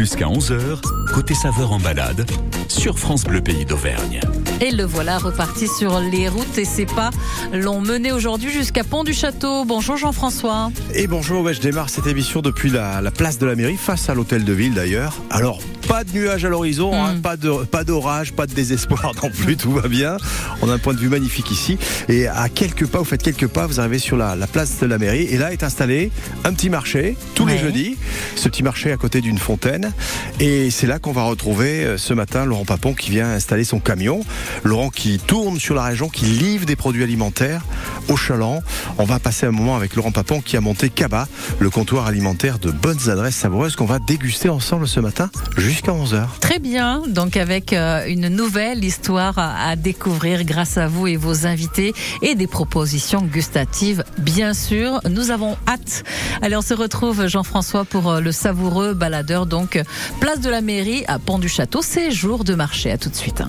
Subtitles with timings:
[0.00, 0.80] Jusqu'à 11h,
[1.12, 2.24] côté saveur en balade,
[2.68, 4.22] sur France Bleu Pays d'Auvergne.
[4.62, 7.10] Et le voilà reparti sur les routes et ses pas
[7.52, 9.64] l'ont mené aujourd'hui jusqu'à Pont du Château.
[9.64, 10.70] Bonjour Jean-François.
[10.94, 14.10] Et bonjour, ouais, je démarre cette émission depuis la, la place de la mairie, face
[14.10, 15.14] à l'hôtel de ville d'ailleurs.
[15.30, 17.20] Alors, pas de nuages à l'horizon, hein, Mm.
[17.22, 20.18] pas de pas d'orage, pas de désespoir non plus, tout va bien.
[20.60, 21.78] On a un point de vue magnifique ici.
[22.08, 24.86] Et à quelques pas, vous faites quelques pas, vous arrivez sur la, la place de
[24.86, 25.22] la mairie.
[25.22, 26.10] Et là est installé
[26.44, 27.96] un petit marché tous les jeudis.
[28.36, 29.92] Ce petit marché à côté d'une fontaine.
[30.38, 33.80] Et c'est là qu'on va retrouver euh, ce matin Laurent Papon qui vient installer son
[33.80, 34.20] camion.
[34.64, 37.62] Laurent qui tourne sur la région, qui livre des produits alimentaires
[38.08, 38.62] au Chaland.
[38.98, 41.28] On va passer un moment avec Laurent Papon qui a monté Kaba,
[41.58, 46.24] le comptoir alimentaire de bonnes adresses savoureuses qu'on va déguster ensemble ce matin jusqu'à 11h.
[46.40, 51.46] Très bien, donc avec euh, une nouvelle histoire à, découvrir grâce à vous et vos
[51.46, 55.00] invités et des propositions gustatives, bien sûr.
[55.08, 56.04] Nous avons hâte.
[56.42, 59.80] Allez, on se retrouve Jean-François pour euh, le savoureux baladeur, donc
[60.20, 62.90] place de la mairie à Pont du Château, c'est jour de marché.
[62.90, 63.42] À tout de suite.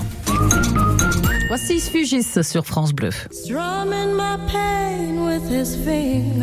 [1.51, 3.11] Voici Fugis sur France Bleu.
[3.29, 6.39] Strumming my pain with his fingers,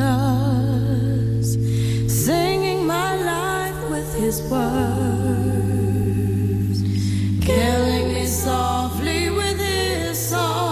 [2.06, 4.82] singing my life with his words,
[7.40, 10.67] killing me softly with his song,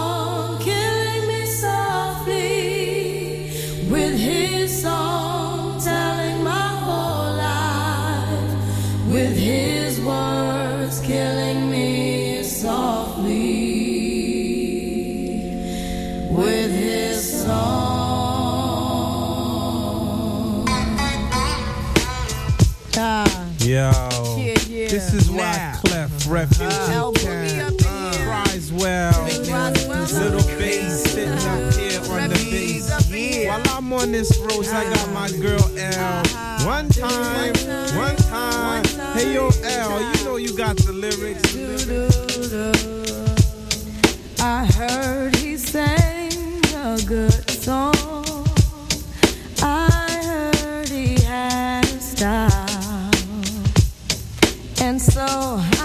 [23.77, 23.91] Yo,
[24.39, 24.87] Yeah, yeah.
[24.87, 25.79] this is why Now.
[25.85, 28.25] Clef Refuge Al, put me up in here.
[28.25, 29.23] cries well.
[29.23, 33.47] Little bass sitting up here on the bass.
[33.47, 35.41] While I'm on this road, I got my uh-huh.
[35.43, 36.21] girl L.
[36.25, 36.65] Uh-huh.
[36.65, 37.53] One time,
[37.95, 38.83] one time.
[39.15, 41.45] Hey yo, L, you know you got the lyrics.
[44.39, 46.33] I heard he sang
[46.73, 47.46] a good
[55.29, 55.76] Oh.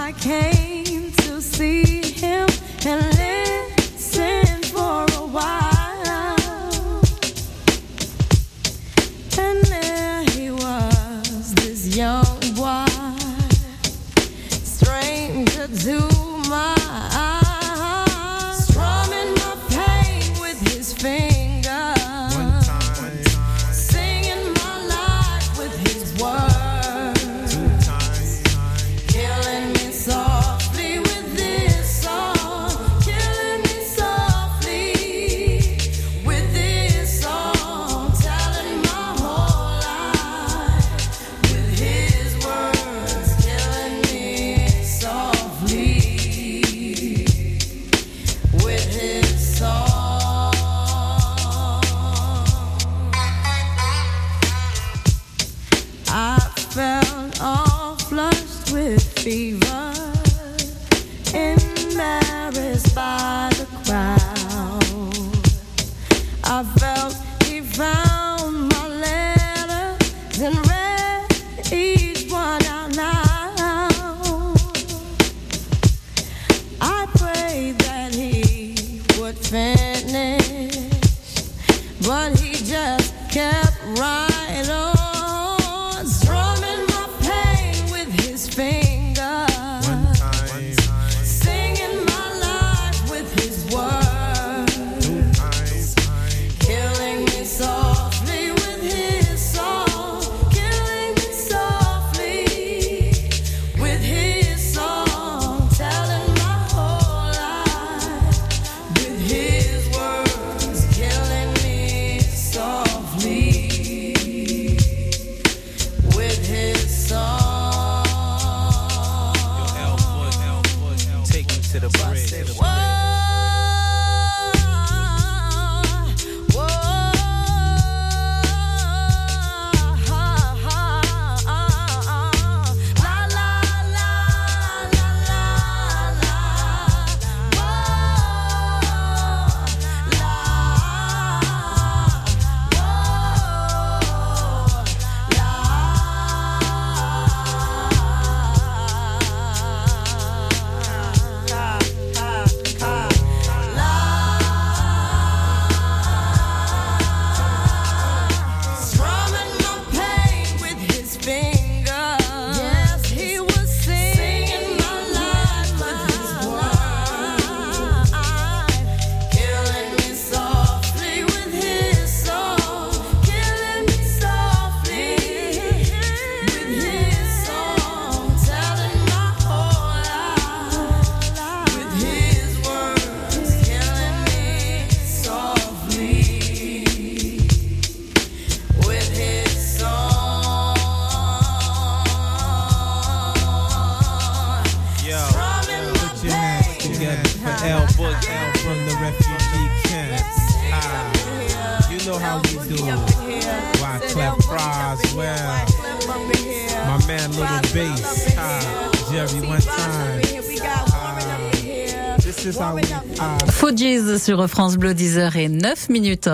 [214.23, 216.29] Sur France Bleu, 10h et 9 minutes.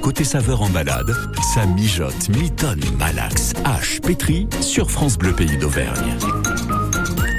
[0.00, 1.12] Côté saveur en balade,
[1.54, 6.16] ça mijote, mitonne, malaxe, hache, pétri sur France Bleu Pays d'Auvergne.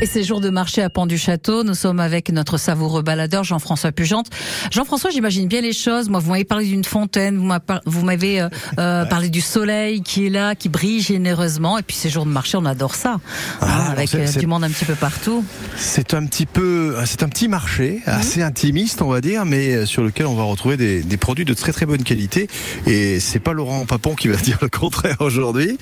[0.02, 1.66] Et c'est jour de marché à Pont du Château.
[1.66, 4.28] Nous sommes avec notre savoureux baladeur Jean-François Pugente.
[4.72, 6.08] Jean-François, j'imagine bien les choses.
[6.08, 8.48] Moi, vous m'avez parlé d'une fontaine, vous m'a- vous m'avez euh,
[8.80, 11.78] euh, parlé du soleil qui est là, qui brille généreusement.
[11.78, 13.18] Et puis ces jours de marché, on adore ça,
[13.60, 15.44] Ah, Hein, avec c'est- euh, c'est- du monde un petit peu partout.
[15.76, 20.02] C'est un petit peu, c'est un petit marché assez intimiste, on va dire, mais sur
[20.02, 22.48] lequel on va retrouver des, des produits de très très bonne qualité.
[22.88, 25.78] Et c'est pas Laurent Papon qui va dire le contraire aujourd'hui.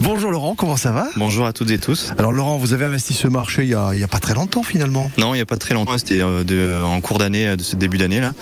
[0.00, 1.06] Bonjour Laurent, comment ça va?
[1.16, 2.12] Bonjour à toutes et tous.
[2.16, 5.10] Alors Laurent, vous avez investi ce marché il y a, pas très longtemps finalement.
[5.18, 7.62] Non, il n'y a pas très longtemps, c'était euh, de- en cours d'année, euh, de
[7.62, 8.32] ce début d'année là,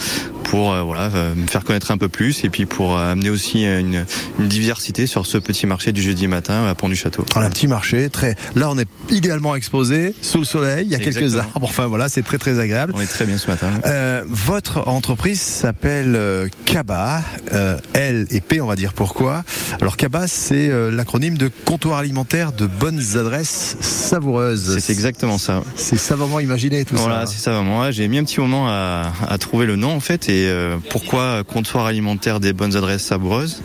[0.45, 3.31] pour euh, voilà euh, me faire connaître un peu plus et puis pour euh, amener
[3.31, 4.05] aussi euh, une,
[4.39, 7.25] une diversité sur ce petit marché du jeudi matin à Pont du Château.
[7.35, 8.37] Un petit marché, très.
[8.55, 10.87] Là, on est idéalement exposé sous le soleil.
[10.87, 11.51] Il y a quelques arbres.
[11.63, 12.93] Enfin voilà, c'est très très agréable.
[12.97, 13.69] On est très bien ce matin.
[13.87, 17.23] Euh, votre entreprise s'appelle euh, Kaba,
[17.53, 19.45] euh, L et P, on va dire pourquoi.
[19.81, 24.79] Alors Kaba, c'est euh, l'acronyme de comptoir alimentaire de bonnes adresses savoureuses.
[24.81, 25.63] C'est exactement ça.
[25.77, 27.33] C'est savamment imaginé tout Voilà, ça.
[27.33, 27.81] c'est ça vraiment.
[27.83, 30.29] Ouais, J'ai mis un petit moment à, à trouver le nom en fait.
[30.29, 33.63] Et euh, pourquoi comptoir alimentaire des bonnes adresses savoureuses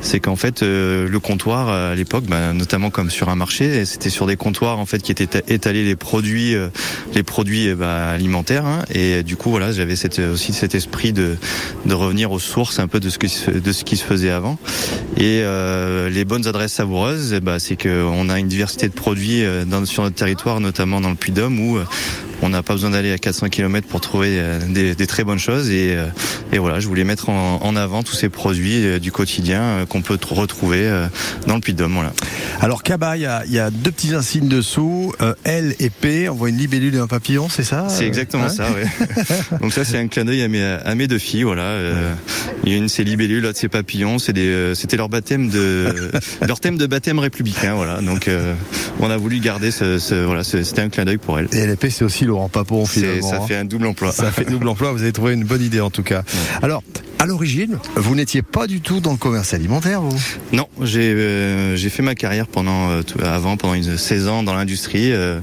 [0.00, 4.10] C'est qu'en fait euh, le comptoir à l'époque, bah, notamment comme sur un marché, c'était
[4.10, 6.68] sur des comptoirs en fait qui étaient éta- étalés les produits, euh,
[7.14, 8.66] les produits bah, alimentaires.
[8.66, 8.82] hein.
[8.92, 11.36] et du coup voilà, j'avais cette, aussi cet esprit de,
[11.86, 14.30] de revenir aux sources un peu de ce qui se, de ce qui se faisait
[14.30, 14.58] avant.
[15.16, 19.42] Et euh, les bonnes adresses savoureuses, eh bah, c'est qu'on a une diversité de produits
[19.66, 21.84] dans, sur notre territoire, notamment dans le Puy-de-Dôme, où euh,
[22.42, 25.38] on n'a pas besoin d'aller à 400 km pour trouver euh, des, des très bonnes
[25.38, 25.70] choses.
[25.70, 26.06] Et, euh,
[26.52, 30.02] et voilà, je voulais mettre en, en avant tous ces produits euh, du quotidien qu'on
[30.02, 30.90] peut tr- retrouver
[31.46, 31.92] dans le Puy-de-Dôme.
[31.94, 32.12] Voilà.
[32.60, 35.90] Alors Kaba, il y a, il y a deux petits insignes dessous, euh, L et
[35.90, 36.28] P.
[36.28, 39.58] On voit une libellule et un papillon, c'est ça C'est exactement ouais ça, ouais.
[39.60, 41.62] Donc ça, c'est un clin d'œil à mes, à mes deux filles, voilà.
[41.62, 42.12] Euh,
[42.64, 44.18] il y a une, c'est libellule, l'autre, c'est papillon.
[44.18, 46.10] C'était leur baptême de,
[46.46, 48.00] leur thème de baptême républicain, voilà.
[48.00, 48.54] Donc, euh,
[49.00, 51.48] on a voulu garder ce, ce- voilà, c'était un clin d'œil pour elles.
[51.52, 53.28] Et L et P, c'est aussi Laurent Papon finalement.
[53.28, 53.46] ça hein.
[53.46, 54.12] fait un double emploi.
[54.12, 56.22] Ça fait double emploi, vous avez trouvé une bonne idée en tout cas.
[56.62, 56.82] Alors,
[57.20, 60.18] à l'origine, vous n'étiez pas du tout dans le commerce alimentaire, vous?
[60.54, 64.54] Non, j'ai euh, j'ai fait ma carrière pendant euh, avant pendant une 16 ans dans
[64.54, 65.38] l'industrie, euh,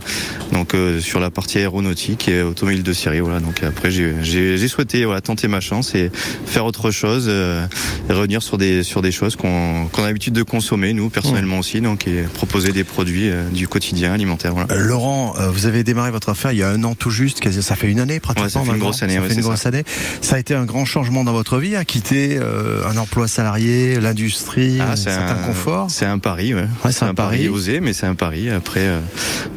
[0.51, 3.19] donc euh, sur la partie aéronautique et automobile de série.
[3.19, 3.39] Voilà.
[3.39, 6.09] Donc après j'ai souhaité voilà tenter ma chance et
[6.47, 7.67] faire autre chose, euh,
[8.09, 11.59] et revenir sur des sur des choses qu'on qu'on a l'habitude de consommer nous personnellement
[11.59, 14.55] aussi, donc et proposer des produits euh, du quotidien alimentaire.
[14.55, 14.73] Voilà.
[14.75, 17.61] Laurent, euh, vous avez démarré votre affaire il y a un an tout juste, quasi,
[17.61, 18.45] ça fait une année pratiquement.
[18.45, 19.83] Ouais, ça fait une grosse année, Ça ouais, fait une grosse année.
[20.21, 23.99] Ça a été un grand changement dans votre vie, à quitter euh, un emploi salarié,
[23.99, 25.87] l'industrie, un Ah, c'est certain un confort.
[25.91, 26.65] C'est un pari, ouais.
[26.85, 27.49] Ouais, c'est un pari.
[27.49, 28.49] osé, mais c'est un pari.
[28.49, 28.99] Après, euh,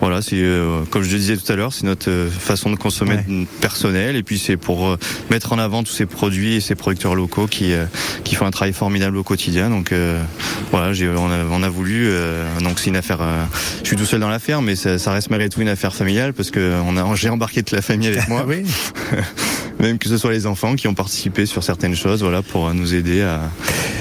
[0.00, 2.76] voilà, c'est euh, comme je le disais tout à l'heure, c'est notre euh, façon de
[2.76, 3.46] consommer Ouais.
[3.60, 4.98] personnelle, et puis c'est pour euh,
[5.30, 7.84] mettre en avant tous ces produits et ces producteurs locaux qui euh,
[8.24, 9.68] qui font un travail formidable au quotidien.
[9.70, 10.22] Donc euh,
[10.70, 12.06] voilà, on a, on a voulu.
[12.08, 13.18] euh, donc c'est une affaire.
[13.20, 13.44] euh,
[13.82, 16.32] je suis tout seul dans l'affaire, mais ça, ça reste malgré tout une affaire familiale
[16.32, 18.44] parce que on a j'ai embarqué toute la famille avec moi.
[18.48, 18.64] Oui.
[19.80, 22.94] même que ce soit les enfants qui ont participé sur certaines choses, voilà, pour nous
[22.94, 23.40] aider à,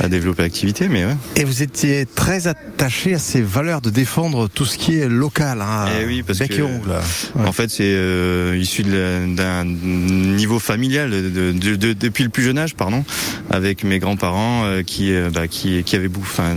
[0.03, 0.87] à développer l'activité.
[0.89, 1.15] Mais ouais.
[1.35, 5.61] Et vous étiez très attaché à ces valeurs de défendre tout ce qui est local,
[5.61, 6.89] hein, Eh oui, parce bec que- et ongle.
[7.35, 7.47] Ouais.
[7.47, 12.43] En fait, c'est euh, issu d'un niveau familial de, de- de- de- depuis le plus
[12.43, 13.03] jeune âge, pardon,
[13.49, 16.55] avec mes grands-parents euh, qui, euh, bah, qui, qui avaient beaucoup, enfin,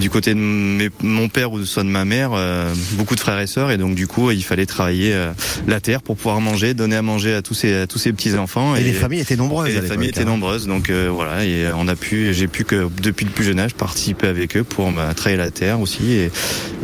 [0.00, 3.38] du côté de mes- mon père ou soit de ma mère, euh, beaucoup de frères
[3.40, 5.32] et sœurs, et donc du coup, il fallait travailler euh,
[5.66, 8.29] la terre pour pouvoir manger, donner à manger à tous ces, à tous ces petits
[8.36, 8.74] enfants.
[8.76, 9.74] Et les familles étaient nombreuses.
[9.74, 10.32] Et à les familles l'époque, étaient hein.
[10.32, 13.58] nombreuses, donc euh, voilà, et on a pu, j'ai pu que depuis le plus jeune
[13.60, 16.30] âge participer avec eux pour bah, travailler la terre aussi et,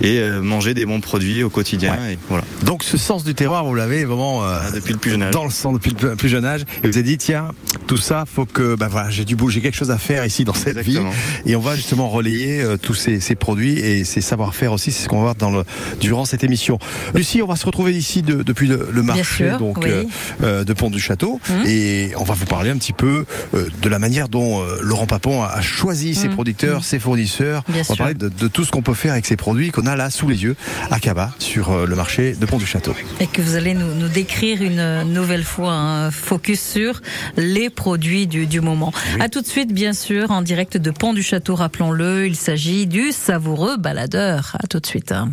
[0.02, 1.94] et euh, manger des bons produits au quotidien.
[2.10, 5.10] Et voilà, Donc ce sens du terroir, vous l'avez vraiment euh, Ah, depuis le plus
[5.12, 5.32] jeune âge.
[5.32, 6.62] dans le sang depuis le plus jeune âge.
[6.82, 7.48] Et vous avez dit tiens,
[7.86, 10.44] tout ça, faut que bah voilà, j'ai du boulot, j'ai quelque chose à faire ici
[10.44, 11.10] dans cette Exactement.
[11.10, 11.50] vie.
[11.52, 14.92] Et on va justement relayer euh, tous ces, ces produits et ces savoir-faire aussi.
[14.92, 15.64] C'est ce qu'on va voir dans le
[16.00, 16.78] durant cette émission.
[17.14, 19.84] Lucie, on va se retrouver ici de- depuis le, le marché sûr, donc oui.
[19.90, 20.04] euh,
[20.42, 21.66] euh, de Pont du Château Mhm.
[21.66, 23.24] et on va vous parler un petit peu
[23.54, 26.34] euh, de la manière dont euh, Laurent Papon a, a choisi ses Mhm.
[26.34, 27.62] producteurs, ses fournisseurs.
[27.68, 29.86] Bien on va parler de, de tout ce qu'on peut faire avec ces produits qu'on
[29.86, 30.56] a là sous les yeux
[30.90, 32.94] à Caba sur euh, le marché de Pont du Château.
[33.20, 37.00] Et que vous allez nous, nous décrire une nouvelle fois un focus sur
[37.36, 38.92] les produits du, du moment.
[39.20, 42.86] À tout de suite, bien sûr, en direct de Pont du Château, rappelons-le, il s'agit
[42.86, 44.56] du savoureux baladeur.
[44.62, 45.12] À tout de suite.
[45.12, 45.30] hein.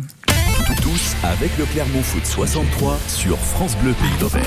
[0.72, 4.44] Tous avec le Clermont Foot 63 sur France Bleu Pays d'Auvergne.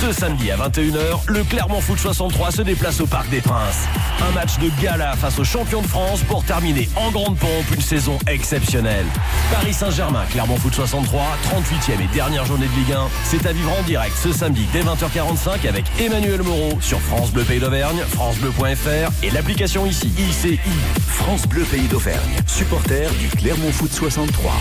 [0.00, 3.86] Ce samedi à 21h, le Clermont Foot 63 se déplace au Parc des Princes.
[4.28, 7.80] Un match de gala face aux champions de France pour terminer en grande pompe une
[7.80, 9.06] saison exceptionnelle.
[9.52, 13.08] Paris Saint-Germain, Clermont Foot 63, 38e et dernière journée de Ligue 1.
[13.24, 17.44] C'est à vivre en direct ce samedi dès 20h45 avec Emmanuel Moreau sur France Bleu
[17.44, 20.60] Pays d'Auvergne, francebleu.fr et l'application ici, ICI.
[21.08, 24.52] France Bleu Pays d'Auvergne, supporter du Clermont Foot 63.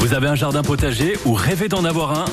[0.00, 2.24] Vous avez un jardin potager ou rêvez d'en avoir un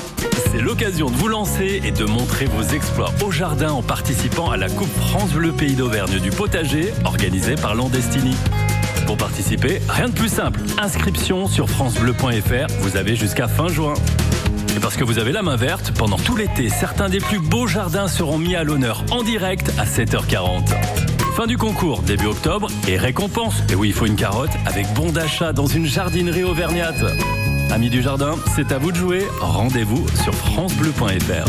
[0.50, 4.56] C'est l'occasion de vous lancer et de montrer vos exploits au jardin en participant à
[4.56, 8.34] la Coupe France Bleu Pays d'Auvergne du potager organisée par Landestini.
[9.06, 10.60] Pour participer, rien de plus simple.
[10.78, 13.94] Inscription sur francebleu.fr, vous avez jusqu'à fin juin.
[14.74, 17.66] Et parce que vous avez la main verte, pendant tout l'été, certains des plus beaux
[17.66, 20.74] jardins seront mis à l'honneur en direct à 7h40.
[21.36, 23.62] Fin du concours, début octobre, et récompense.
[23.70, 27.04] Et oui, il faut une carotte avec bon d'achat dans une jardinerie auvergnate.
[27.70, 29.22] Amis du jardin, c'est à vous de jouer.
[29.40, 31.48] Rendez-vous sur francebleu.fr.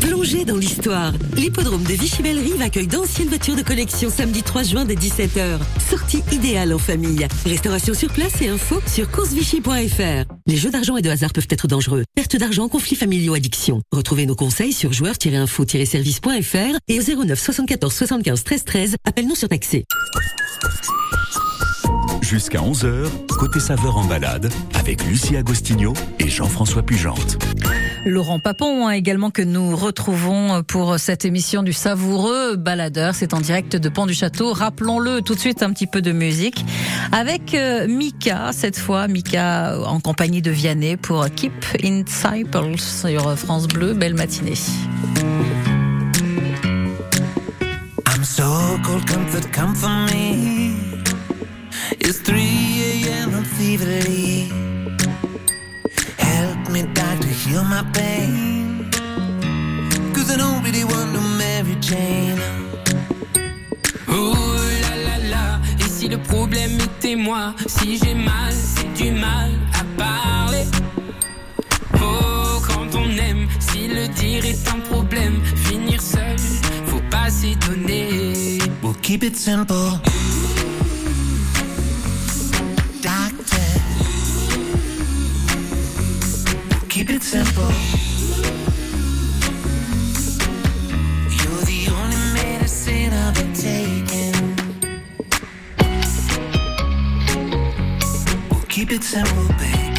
[0.00, 1.12] Plongez dans l'histoire.
[1.34, 5.58] L'hippodrome de Vichy-Bellerive accueille d'anciennes voitures de collection samedi 3 juin dès 17h.
[5.88, 7.26] Sortie idéale en famille.
[7.46, 10.30] Restauration sur place et info sur coursevichy.fr.
[10.46, 12.04] Les jeux d'argent et de hasard peuvent être dangereux.
[12.14, 13.80] Perte d'argent, conflits familiaux, addiction.
[13.90, 18.96] Retrouvez nos conseils sur joueurs-info-service.fr et au 09 74 75 13 13.
[19.04, 19.84] Appelle-nous sur taxé.
[22.26, 23.06] Jusqu'à 11h,
[23.38, 27.38] côté saveur en balade avec Lucie Agostinho et Jean-François Pugente.
[28.04, 33.14] Laurent Papon hein, également que nous retrouvons pour cette émission du savoureux baladeur.
[33.14, 34.52] C'est en direct de Pont du Château.
[34.52, 36.64] Rappelons-le tout de suite un petit peu de musique
[37.12, 39.06] avec euh, Mika cette fois.
[39.06, 43.94] Mika en compagnie de Vianney pour Keep in Cycles sur France Bleu.
[43.94, 44.54] Belle matinée.
[48.04, 48.42] I'm so
[48.82, 50.55] cold, comfort, come for me.
[51.92, 53.34] It's 3 a.m.
[53.34, 54.48] I'm feverly.
[56.18, 58.90] Help me, doctor, heal my pain.
[60.12, 62.40] Cause I don't really want no Mary Jane.
[64.08, 64.34] Oh
[64.82, 69.50] là là là, et si le problème était moi, si j'ai mal, c'est du mal
[69.74, 70.64] à parler.
[71.94, 76.36] Oh, quand on aime, si le dire est un problème, finir seul,
[76.86, 78.58] faut pas s'étonner.
[78.82, 80.00] We'll keep it simple.
[86.70, 87.72] We'll keep it simple.
[91.38, 94.56] You're the only medicine I've been taking.
[98.50, 99.92] We'll keep it simple, baby.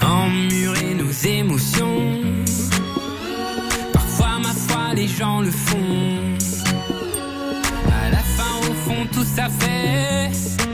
[0.00, 2.70] Emmurer nos émotions.
[3.92, 6.53] Parfois, ma foi, les gens le font.
[8.84, 10.73] Fond, tout ça fait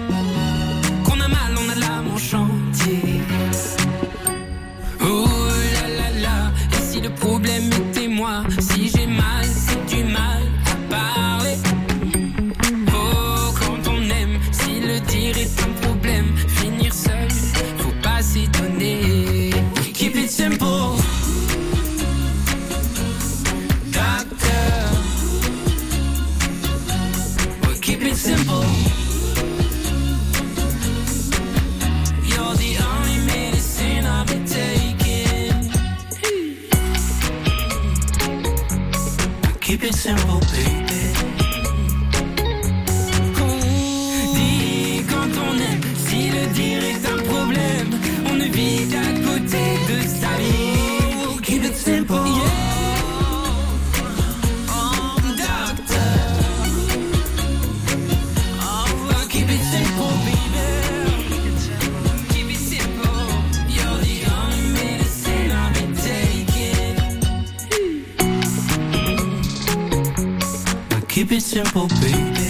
[71.64, 72.48] simple, baby.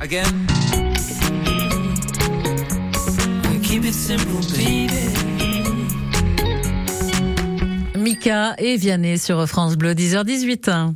[0.00, 0.46] Again.
[3.62, 4.88] Keep it simple, baby.
[7.96, 10.94] Mika et Vianney sur France Bleu 10h18.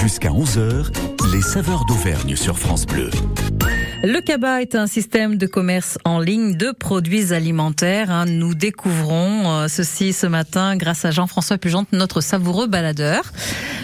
[0.00, 0.86] Jusqu'à 11h,
[1.32, 3.10] les saveurs d'Auvergne sur France Bleu.
[4.04, 8.10] Le CABA est un système de commerce en ligne de produits alimentaires.
[8.10, 8.26] hein.
[8.26, 13.32] Nous découvrons euh, ceci ce matin grâce à Jean-François Pugente, notre savoureux baladeur.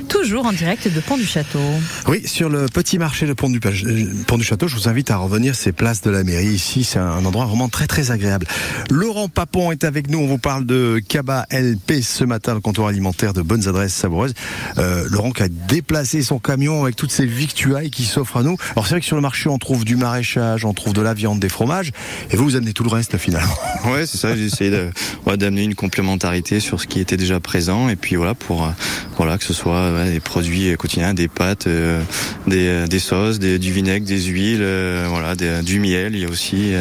[0.08, 1.60] Toujours en direct de Pont du Château.
[2.08, 5.10] Oui, sur le petit marché de Pont du, euh, Pont du Château, je vous invite
[5.10, 6.46] à revenir ces places de la mairie.
[6.46, 8.46] Ici, c'est un endroit vraiment très très agréable.
[8.90, 10.18] Laurent Papon est avec nous.
[10.18, 14.32] On vous parle de Kaba LP ce matin, le comptoir alimentaire de bonnes adresses savoureuses.
[14.78, 18.56] Euh, Laurent qui a déplacé son camion avec toutes ces victuailles qui s'offrent à nous.
[18.72, 21.12] Alors c'est vrai que sur le marché, on trouve du maraîchage, on trouve de la
[21.12, 21.92] viande, des fromages,
[22.30, 23.54] et vous, vous amenez tout le reste finalement.
[23.84, 24.36] Ouais, c'est ça.
[24.36, 24.70] J'ai essayé
[25.26, 28.70] d'amener une complémentarité sur ce qui était déjà présent, et puis voilà pour euh,
[29.16, 32.00] voilà que ce soit ouais, des produits quotidiens, des pâtes, euh,
[32.46, 36.14] des, euh, des sauces, des- du vinaigre, des huiles, euh, voilà, des- du miel.
[36.14, 36.72] Il y a aussi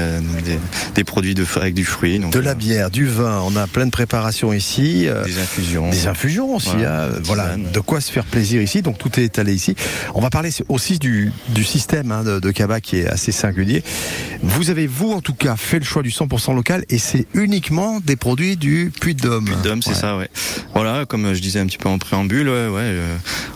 [0.46, 0.60] des,
[0.96, 2.20] des produits de avec du fruit.
[2.20, 5.08] Donc, De la bière, du vin, on a plein de préparations ici.
[5.26, 5.90] des infusions.
[5.90, 7.10] Des infusions aussi, Voilà, hein.
[7.24, 8.82] voilà, de quoi se faire plaisir ici.
[8.82, 9.76] Donc tout est étalé ici.
[10.14, 13.84] On va parler aussi du, du système hein, de, de Kaba qui est assez singulier.
[14.44, 18.00] Vous avez vous en tout cas fait le choix du 100% local et c'est uniquement
[18.06, 19.50] des produits du Puy-de-Dôme.
[19.64, 19.96] Dôme, c'est Ouais.
[19.96, 20.30] ça, ouais.
[20.76, 22.94] Voilà, comme je disais un petit peu en préambule, ouais, ouais,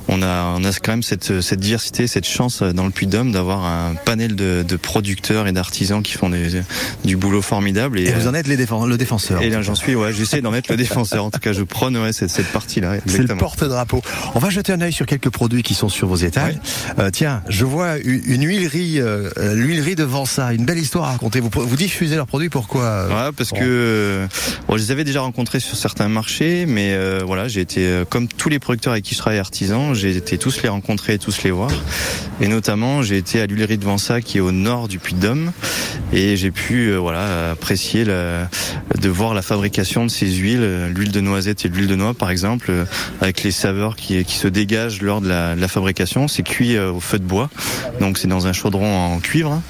[0.07, 3.65] on a, on a quand même cette, cette diversité, cette chance dans le Puy-de-Dôme d'avoir
[3.65, 6.61] un panel de, de producteurs et d'artisans qui font des-
[7.05, 7.99] du boulot formidable.
[7.99, 9.41] Et vous euh, en êtes les le défenseur.
[9.41, 11.25] et là, j'en suis, ouais, j'essaie d'en être le défenseur.
[11.25, 12.95] En tout cas, je prône ouais, cette, cette partie-là.
[13.07, 14.01] C'est le porte-drapeau.
[14.35, 16.59] On va jeter un œil sur quelques produits qui sont sur vos étals.
[16.99, 21.05] Euh, tiens, je vois une, une huilerie, euh, euh, l'huilerie de Vansa, une belle histoire
[21.05, 21.39] à raconter.
[21.39, 23.59] Vous, vous diffusez leurs produits, pourquoi Ouais, parce bon.
[23.59, 24.27] que
[24.67, 28.27] bon, je les avais déjà rencontrés sur certains marchés, mais euh, voilà, j'ai été comme
[28.27, 29.39] tous les producteurs avec qui je travaille
[29.93, 31.71] j'ai été tous les rencontrer tous les voir.
[32.41, 35.51] Et notamment, j'ai été à l'huilerie de Vansa qui est au nord du Puy-de-Dôme
[36.13, 41.11] et j'ai pu euh, voilà apprécier de voir la fabrication de ces huiles, euh, l'huile
[41.11, 42.85] de noisette et l'huile de noix par exemple, euh,
[43.21, 46.27] avec les saveurs qui, se dégagent lors de la, de la fabrication.
[46.27, 47.49] C'est cuit au feu de bois,
[47.99, 49.61] donc c'est dans un chaudron en cuivre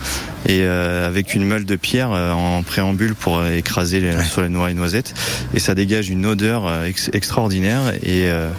[0.47, 4.41] et euh, avec une meule de pierre euh, en préambule pour euh, écraser les, sur
[4.41, 5.13] les noix et noisettes
[5.53, 8.49] et ça dégage une odeur ex- extraordinaire et euh,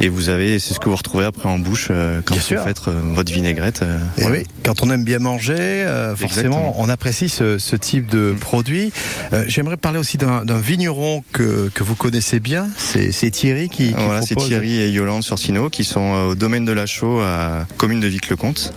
[0.00, 2.46] et vous avez c'est ce que vous retrouvez après en bouche euh, quand Bien vous
[2.48, 2.62] sûr.
[2.64, 3.82] faites votre vinaigrette
[4.18, 4.38] Et voilà.
[4.38, 6.74] oui, quand on aime bien manger, euh, forcément, Exactement.
[6.78, 8.92] on apprécie ce, ce type de produit.
[9.32, 12.68] Euh, J'aimerais parler aussi d'un vigneron que, que vous connaissez bien.
[12.76, 16.64] C'est c'est Thierry qui, qui Voilà, c'est Thierry et Yolande Sursino qui sont au domaine
[16.64, 18.72] de la Chaux à commune de Vic-le-Comte.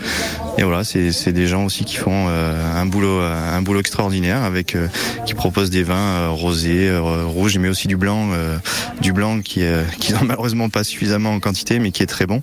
[0.58, 3.80] Et voilà, c'est c'est des gens aussi qui font euh, un boulot euh, un boulot
[3.80, 4.88] extraordinaire avec euh,
[5.26, 8.58] qui proposent des vins euh, rosés, euh, rouges, mais aussi du blanc, euh,
[9.02, 12.26] du blanc qui euh, qui n'en malheureusement pas suffisamment en quantité, mais qui est très
[12.26, 12.42] bon.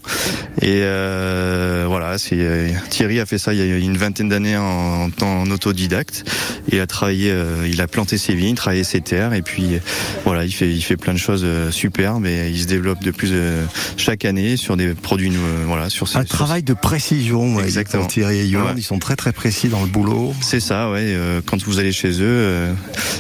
[0.63, 4.57] Et euh, voilà, c'est euh, Thierry a fait ça il y a une vingtaine d'années
[4.57, 6.25] en, en autodidacte.
[6.69, 9.79] Il a travaillé, euh, il a planté ses vignes, travaillé ses terres, et puis euh,
[10.25, 13.11] voilà, il fait il fait plein de choses euh, superbes et il se développe de
[13.11, 13.65] plus euh,
[13.97, 17.57] chaque année sur des produits euh, voilà sur ces Un sur- travail de précision.
[17.57, 18.07] ouais, Exactement.
[18.07, 18.75] Thierry et Yolande, Ouais.
[18.79, 20.35] ils sont très très précis dans le boulot.
[20.43, 20.99] C'est ça, ouais.
[21.05, 22.73] euh, quand vous allez chez eux, euh,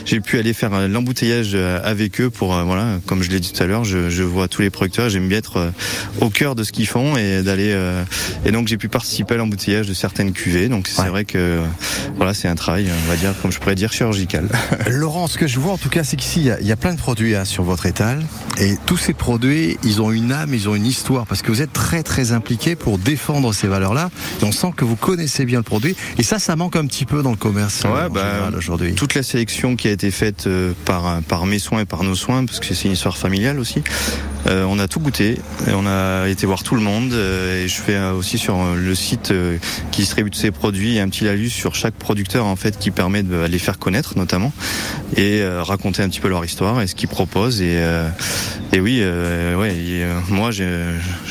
[0.05, 3.63] j'ai pu aller faire l'embouteillage euh, avec eux pour, voilà, comme je l'ai dit tout
[3.63, 5.71] à l'heure, je, je vois tous les producteurs, j'aime bien être
[6.21, 7.75] au cœur de ce qu'ils font et d'aller.
[8.45, 10.69] et donc j'ai pu participer à l'embouteillage de certaines cuvées.
[10.69, 11.09] Donc c'est Ouais.
[11.11, 11.61] vrai que,
[12.17, 14.49] voilà, c'est un travail, on va dire, comme je pourrais dire, chirurgical.
[14.89, 16.93] Laurent, ce que je vois en tout cas, c'est qu'ici, il y y, a plein
[16.95, 18.21] de produits hein, sur votre étal.
[18.59, 21.27] Et tous ces produits, ils ont une âme, ils ont une histoire.
[21.27, 24.11] Parce que vous êtes très très impliqué pour défendre ces valeurs-là.
[24.41, 25.95] Et on sent que vous connaissez bien le produit.
[26.19, 28.94] Et ça, ça manque un petit peu dans le commerce euh, Ouais, bah, aujourd'hui.
[28.94, 32.14] toute la sélection qui a été faite euh, par par mes soins et par nos
[32.14, 33.83] soins, parce que c'est une histoire familiale aussi.
[34.46, 37.12] euh, on a tout goûté, et on a été voir tout le monde.
[37.12, 39.57] euh, et je fais euh, aussi sur euh, le site euh,
[39.90, 43.22] qui distribue tous ces produits un petit lalus sur chaque producteur en fait qui permet
[43.22, 44.53] de les faire connaître notamment
[45.16, 47.61] et euh, raconter un petit peu leur histoire et ce qu'ils proposent.
[47.62, 48.09] Et euh,
[48.72, 50.50] et oui, euh, ouais, et, euh, moi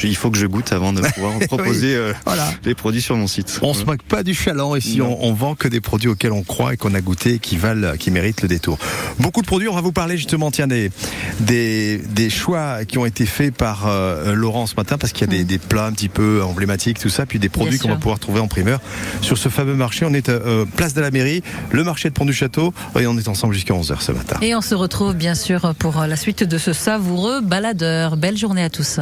[0.03, 2.49] il faut que je goûte avant de pouvoir proposer euh, Voilà.
[2.65, 3.59] les produits sur mon site.
[3.61, 6.43] On se moque pas du chaland ici, on, on vend que des produits auxquels on
[6.43, 8.77] croit et qu'on a goûté, qui valent, qui méritent le détour.
[9.19, 10.91] Beaucoup de produits, on va vous parler justement, tiens, des,
[11.39, 15.33] des, des choix qui ont été faits par euh, Laurent ce matin, parce qu'il y
[15.33, 17.95] a des, des plats un petit peu emblématiques, tout ça, puis des produits qu'on va
[17.95, 18.81] pouvoir trouver en primeur
[19.21, 20.05] sur ce fameux marché.
[20.05, 23.07] On est à euh, place de la mairie, le marché de Pont du Château, et
[23.07, 24.37] on est ensemble jusqu'à 11h ce matin.
[24.41, 28.17] Et on se retrouve bien sûr pour la suite de ce savoureux baladeur.
[28.17, 28.99] Belle journée à tous.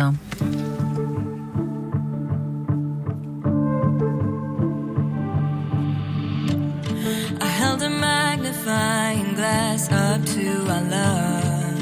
[9.91, 11.79] up to our love.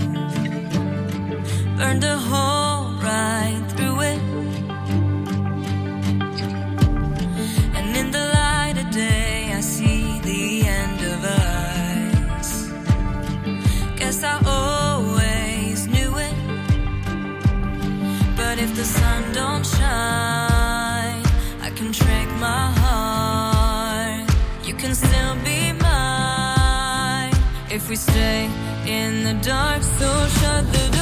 [1.78, 2.59] Burn the whole
[28.00, 28.50] stay
[28.88, 29.84] in the dark.
[29.84, 30.10] So
[30.40, 30.99] shut the door,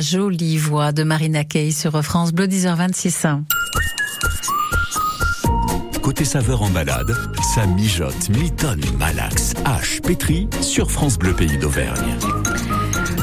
[0.00, 3.42] La jolie voix de Marina Kaye sur France Bleu 10h26.
[6.00, 7.14] Côté saveur en balade,
[7.54, 12.16] ça mijote, mitonne, malaxe, hache, pétri sur France Bleu Pays d'Auvergne.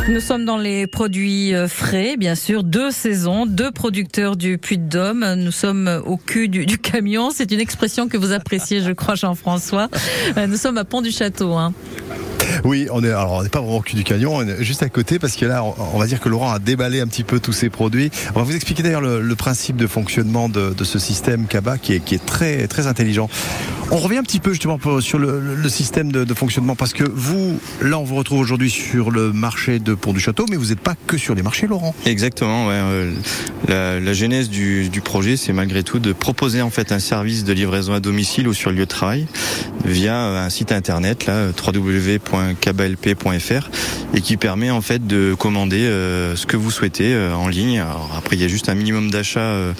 [0.07, 5.33] Nous sommes dans les produits euh, frais, bien sûr, deux saisons, deux producteurs du Puy-de-Dôme.
[5.33, 7.31] Nous sommes au cul du, du camion.
[7.31, 9.89] C'est une expression que vous appréciez, je crois, Jean-François.
[10.37, 11.53] Euh, Nous sommes à Pont-du-Château.
[11.53, 11.73] Hein.
[12.67, 14.83] Oui, on est alors on n'est pas vraiment au cul du canyon, on est juste
[14.83, 17.39] à côté parce que là, on, va dire que Laurent a déballé un petit peu
[17.39, 18.11] tous ses produits.
[18.35, 22.25] On va vous expliquer d'ailleurs le, principe de fonctionnement de, ce système Kaba qui est,
[22.25, 23.29] très très intelligent.
[23.89, 27.97] On revient un petit peu justement sur le, système de, fonctionnement parce que vous, là,
[27.99, 30.95] on vous retrouve aujourd'hui sur le marché de Pont du Château, mais vous n'êtes pas
[31.07, 31.95] que sur les marchés, Laurent.
[32.05, 32.67] Exactement.
[32.69, 33.13] Euh,
[33.69, 37.93] la, genèse du, projet, c'est malgré tout de proposer en fait un service de livraison
[37.93, 39.25] à domicile ou sur lieu de travail
[39.85, 41.53] via euh, un site internet là
[42.65, 43.69] www.kabalp.fr
[44.13, 47.79] et qui permet en fait de commander euh, ce que vous souhaitez euh, en ligne.
[47.79, 49.73] Alors, après, il y a juste un minimum d'achat euh,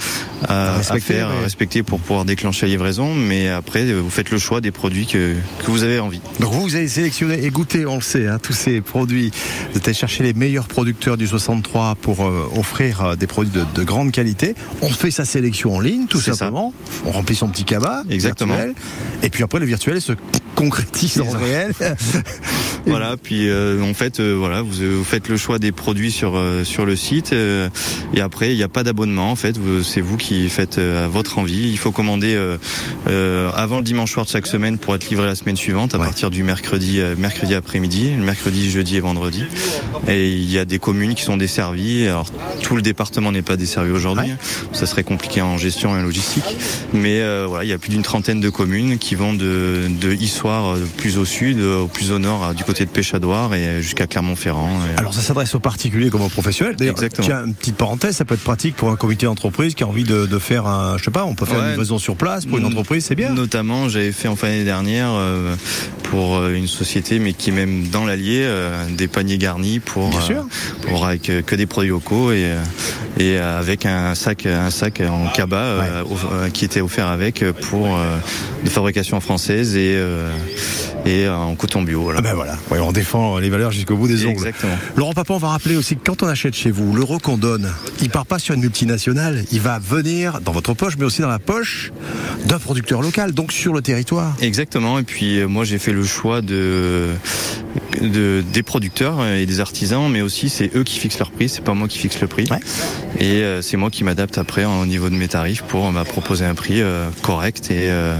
[0.47, 4.31] à, à respecter, faire, à respecter pour pouvoir déclencher la livraison, mais après, vous faites
[4.31, 6.21] le choix des produits que, que vous avez envie.
[6.39, 9.31] Donc vous, vous avez sélectionné et goûté, on le sait, hein, tous ces produits.
[9.71, 13.65] Vous êtes allé chercher les meilleurs producteurs du 63 pour euh, offrir des produits de,
[13.75, 14.55] de grande qualité.
[14.81, 16.33] On fait sa sélection en ligne, tout ça.
[16.33, 16.73] simplement.
[17.05, 18.03] On remplit son petit cabas.
[18.09, 18.55] Exactement.
[18.55, 18.75] virtuel.
[19.23, 20.13] Et puis après, le virtuel se
[20.57, 21.71] concrétise en réel.
[22.85, 26.37] Voilà, puis euh, en fait, euh, voilà, vous, vous faites le choix des produits sur
[26.37, 27.67] euh, sur le site euh,
[28.13, 31.03] et après il n'y a pas d'abonnement en fait, vous- c'est vous qui faites euh,
[31.03, 31.67] à votre envie.
[31.69, 32.55] Il faut commander euh,
[33.09, 35.97] euh, avant le dimanche soir de chaque semaine pour être livré la semaine suivante à
[35.97, 39.43] partir du mercredi euh, mercredi après-midi, le mercredi, jeudi et vendredi.
[40.07, 42.07] Et il y a des communes qui sont desservies.
[42.07, 42.31] Alors
[42.63, 44.31] tout le département n'est pas desservi aujourd'hui,
[44.71, 46.55] ça serait compliqué en gestion et en logistique,
[46.93, 50.13] mais euh, voilà, il y a plus d'une trentaine de communes qui vont de de
[50.51, 53.81] euh, plus au sud, euh, au plus au nord, euh, du côté de Péchadoire et
[53.81, 54.69] jusqu'à Clermont-Ferrand.
[54.95, 56.75] Et- Alors ça s'adresse aux particuliers comme aux professionnels.
[56.75, 57.27] D'ailleurs, Exactement.
[57.27, 60.03] tiens, une petite parenthèse, ça peut être pratique pour un comité d'entreprise qui a envie
[60.03, 61.63] de, de faire un, je sais pas, on peut faire Ouais.
[61.65, 63.29] une livraison sur place pour une entreprise, c'est bien.
[63.33, 65.55] Notamment, j'avais fait en fin d'année dernière euh,
[66.03, 70.19] pour une société, mais qui est même dans l'Allier, euh, des paniers garnis pour, Bien
[70.19, 70.47] euh, sûr.
[70.87, 72.51] pour avec que des produits locaux et,
[73.19, 76.03] et avec un sac, un sac en cabas
[76.53, 77.97] qui était offert avec pour
[78.63, 80.31] de fabrication française et euh,
[81.05, 82.01] et euh, en coton bio.
[82.01, 82.19] Voilà.
[82.19, 84.33] Ah ben voilà, Ouais, on défend les valeurs jusqu'au bout des ongles.
[84.33, 84.77] Exactement.
[84.95, 87.71] Laurent Papa, on va rappeler aussi que quand on achète chez vous, l'euro qu'on donne,
[88.01, 91.27] il part pas sur une multinationale, il va venir dans votre poche, mais aussi dans
[91.29, 91.91] la poche
[92.45, 94.35] d'un producteur local, donc sur le territoire.
[94.41, 94.99] Exactement.
[94.99, 97.07] Et puis euh, moi j'ai fait le choix de,
[98.01, 101.61] de des producteurs et des artisans, mais aussi c'est eux qui fixent leur prix, c'est
[101.63, 102.47] pas moi qui fixe le prix.
[103.19, 106.03] Et euh, c'est moi qui m'adapte après au niveau de mes tarifs pour euh, bah,
[106.05, 108.17] proposer un prix euh, correct et, euh,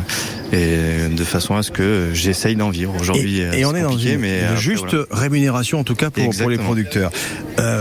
[0.52, 2.96] et de façon à ce que j'essaye d'en vivre.
[3.00, 5.06] Aujourd'hui, Et, et on est dans une, mais une après, juste voilà.
[5.12, 7.12] rémunération en tout cas pour, pour les producteurs.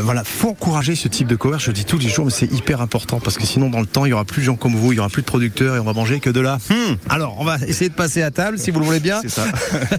[0.02, 1.64] Voilà, faut encourager ce type de commerce.
[1.64, 3.86] Je le dis tous les jours, mais c'est hyper important parce que sinon dans le
[3.86, 5.76] temps il y aura plus de gens comme vous, il y aura plus de producteurs
[5.76, 6.56] et on va manger que de la.
[6.56, 6.96] Hmm.
[7.08, 9.20] Alors on va essayer de passer à table si vous le voulez bien.
[9.22, 9.46] C'est ça.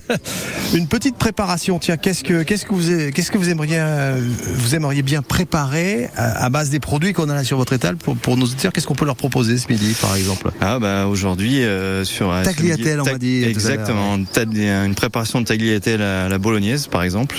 [0.73, 1.79] Une petite préparation.
[1.87, 4.19] Tiens, qu'est-ce que qu'est-ce que vous qu'est-ce que vous aimeriez euh,
[4.55, 7.95] vous aimeriez bien préparer à, à base des produits qu'on a là sur votre étal
[7.95, 10.51] pour, pour nos auditeurs Qu'est-ce qu'on peut leur proposer ce midi, par exemple?
[10.59, 16.01] Ah bah aujourd'hui euh, sur euh, Tagliatelle, on à l'heure, Exactement, une préparation de tagliatelle
[16.01, 17.37] à la bolognaise par exemple.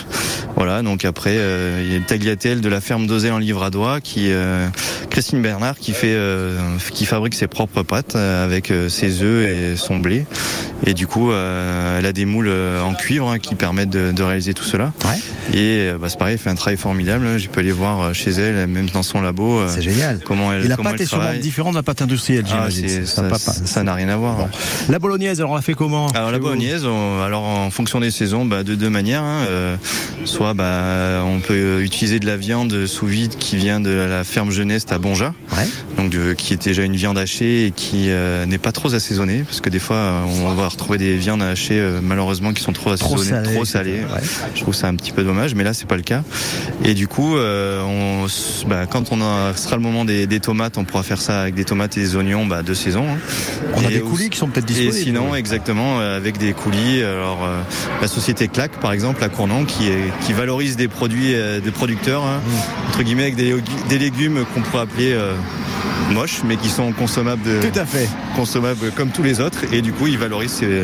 [0.57, 4.01] Voilà, donc après euh, il y a une tagliatelle de la ferme d'Ozel en Livradois
[4.01, 4.67] qui euh,
[5.11, 6.59] Christine Bernard qui fait euh,
[6.95, 10.25] qui fabrique ses propres pâtes euh, avec euh, ses œufs et son blé.
[10.87, 14.13] Et du coup, euh, elle a des moules euh, en cuivre hein, qui permettent de,
[14.13, 14.93] de réaliser tout cela.
[15.53, 17.39] Et euh, bah, c'est pareil, elle fait un travail formidable.
[17.39, 19.59] Je peux aller voir euh, chez elle, même dans son labo.
[19.61, 20.21] euh, C'est génial.
[20.25, 22.69] Comment elle, Et la comment pâte elle est sûrement différente de la pâte industrielle, Ah,
[22.69, 23.07] j'imagine.
[23.07, 24.41] Ça n'a rien à voir.
[24.41, 24.49] hein.
[24.89, 28.11] La bolognaise, alors on la fait comment Alors la bolognaise, on- alors en fonction des
[28.11, 29.23] saisons, bah, de deux manières.
[29.23, 29.45] hein.
[29.49, 29.77] Euh,
[30.25, 34.51] soit bah, on peut utiliser de la viande sous vide qui vient de la ferme
[34.51, 35.33] Jeunesse à Bonja,
[35.97, 39.43] donc de- qui est déjà une viande hachée et qui euh, n'est pas trop assaisonnée,
[39.45, 42.95] parce que des fois on va retrouver des viandes hachées euh, malheureusement qui sont trop
[42.97, 43.79] Trop assaisonnées, salées, trop etc.
[44.55, 46.23] Je trouve ça un petit peu dommage, mais là c'est pas le cas.
[46.85, 48.27] Et du coup, euh, on,
[48.69, 51.55] bah, quand on a, sera le moment des, des tomates, on pourra faire ça avec
[51.55, 53.05] des tomates et des oignons bah, de saison.
[53.09, 53.19] hein.
[53.75, 54.97] On a Et des coulis qui sont peut-être Et disponibles.
[55.05, 57.03] sinon, exactement, euh, avec des coulis.
[57.03, 57.61] Alors, euh,
[58.01, 61.71] la société Clac, par exemple, à Cournon, qui, est, qui valorise des produits euh, des
[61.71, 62.89] producteurs, hein, Mmh.
[62.89, 63.55] entre guillemets, avec des,
[63.89, 65.17] des légumes qu'on pourrait appeler
[66.13, 68.09] moches, mais qui sont consommables, de, Tout à fait.
[68.37, 69.59] consommables comme tous les autres.
[69.73, 70.83] Et du coup, ils valorisent ces,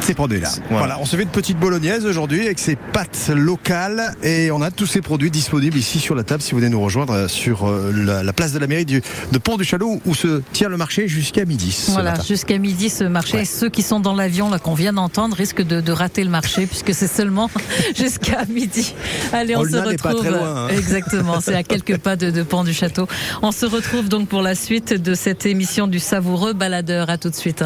[0.00, 0.48] ces produits-là.
[0.70, 0.98] Voilà.
[1.00, 4.86] on se fait une petite bolognaise aujourd'hui avec ses pâtes locales et on a tous
[4.86, 8.22] ces produits disponibles ici sur la table si vous venez nous rejoindre sur euh, la,
[8.22, 11.08] la place de la mairie du, de Pont du Chalot où se tient le marché
[11.08, 11.72] jusqu'à midi.
[11.72, 13.40] ce Voilà, jusqu'à midi ce marché.
[13.40, 16.30] Et ceux qui sont dans l'avion là qu'on vient d'entendre risquent de, de rater le
[16.30, 17.50] marché puisque c'est seulement
[17.96, 18.94] jusqu'à midi.
[19.32, 20.20] Allez, on Olna se pas retrouve.
[20.20, 20.68] très loin, hein.
[20.68, 23.06] Exactement, c'est à quelques pas de, de Pont du Château.
[23.42, 27.08] On se retrouve donc pour la suite de cette émission du savoureux baladeur.
[27.08, 27.64] À tout de suite.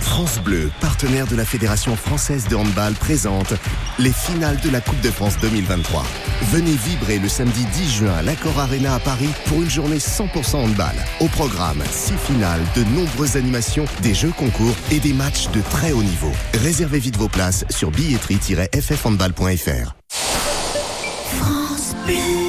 [0.00, 3.54] France Bleu, partenaire de la Fédération française de handball, présente
[3.98, 6.04] les finales de la Coupe de France 2023.
[6.52, 10.56] Venez vibrer le samedi 10 juin à l'Accor Arena à Paris pour une journée 100%
[10.56, 10.94] handball.
[11.20, 15.92] Au programme, six finales, de nombreuses animations, des jeux concours et des matchs de très
[15.92, 16.32] haut niveau.
[16.62, 19.96] Réservez vite vos places sur billetterie-ffhandball.fr.
[21.40, 22.47] France Bleu.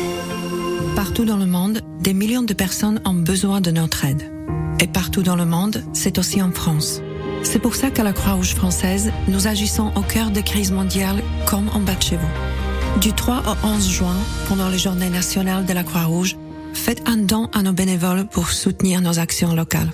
[1.20, 4.32] Partout dans le monde, des millions de personnes ont besoin de notre aide.
[4.80, 7.02] Et partout dans le monde, c'est aussi en France.
[7.44, 11.68] C'est pour ça qu'à la Croix-Rouge française, nous agissons au cœur des crises mondiales comme
[11.74, 13.00] en bas de chez vous.
[13.02, 14.16] Du 3 au 11 juin,
[14.48, 16.38] pendant les journées nationales de la Croix-Rouge,
[16.74, 19.92] faites un don à nos bénévoles pour soutenir nos actions locales.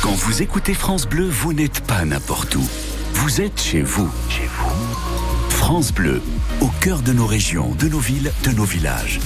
[0.00, 2.64] Quand vous écoutez France Bleu, vous n'êtes pas n'importe où.
[3.14, 4.08] Vous êtes chez vous.
[5.66, 6.22] France Bleu,
[6.60, 9.18] au cœur de nos régions, de nos villes, de nos villages.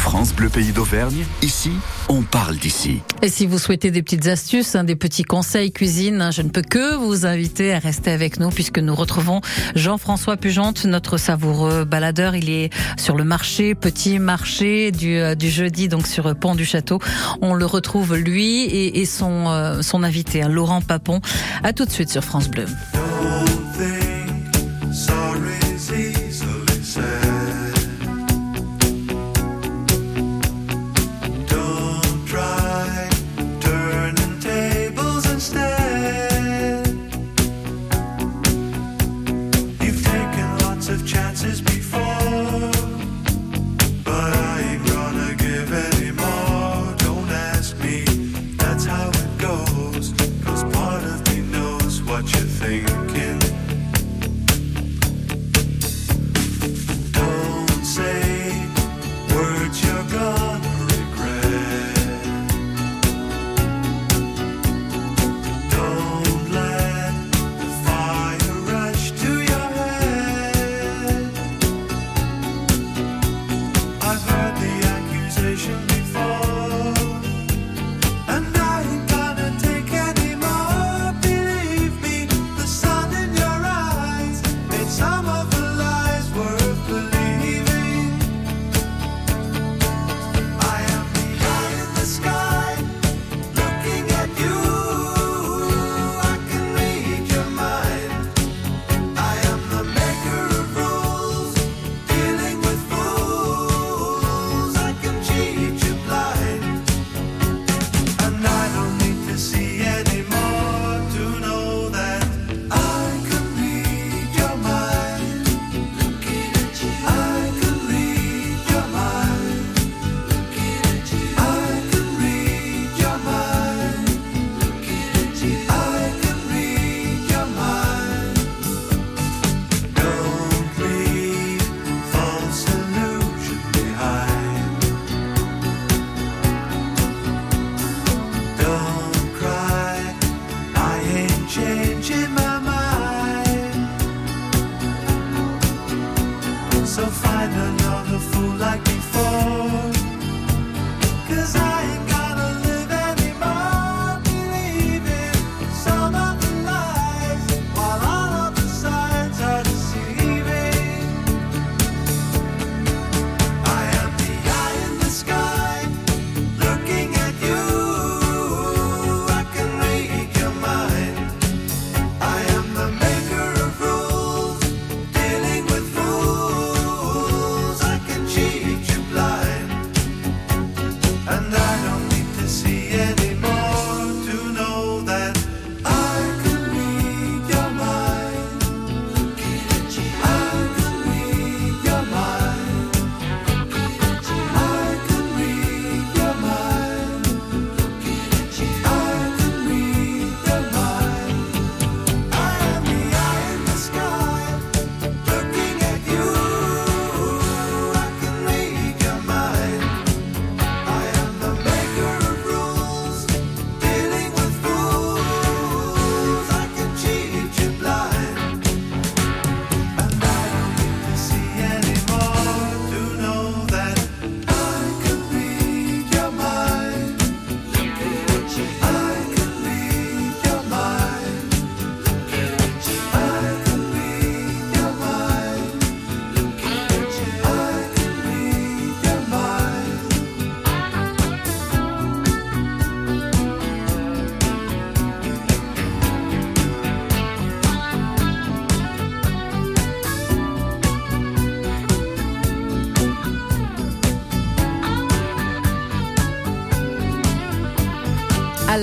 [0.00, 1.70] France Bleu Pays d'Auvergne, ici,
[2.08, 3.02] on parle d'ici.
[3.20, 6.48] Et si vous souhaitez des petites astuces, hein, des petits conseils cuisine, hein, je ne
[6.48, 9.42] peux que vous inviter à rester avec nous puisque nous retrouvons
[9.74, 12.34] Jean-François Pugente, notre savoureux baladeur.
[12.34, 16.64] Il est sur le marché, petit marché du, euh, du jeudi, donc sur Pont du
[16.64, 16.98] Château.
[17.42, 21.20] On le retrouve lui et, et son, euh, son invité, hein, Laurent Papon.
[21.62, 22.64] À tout de suite sur France Bleu.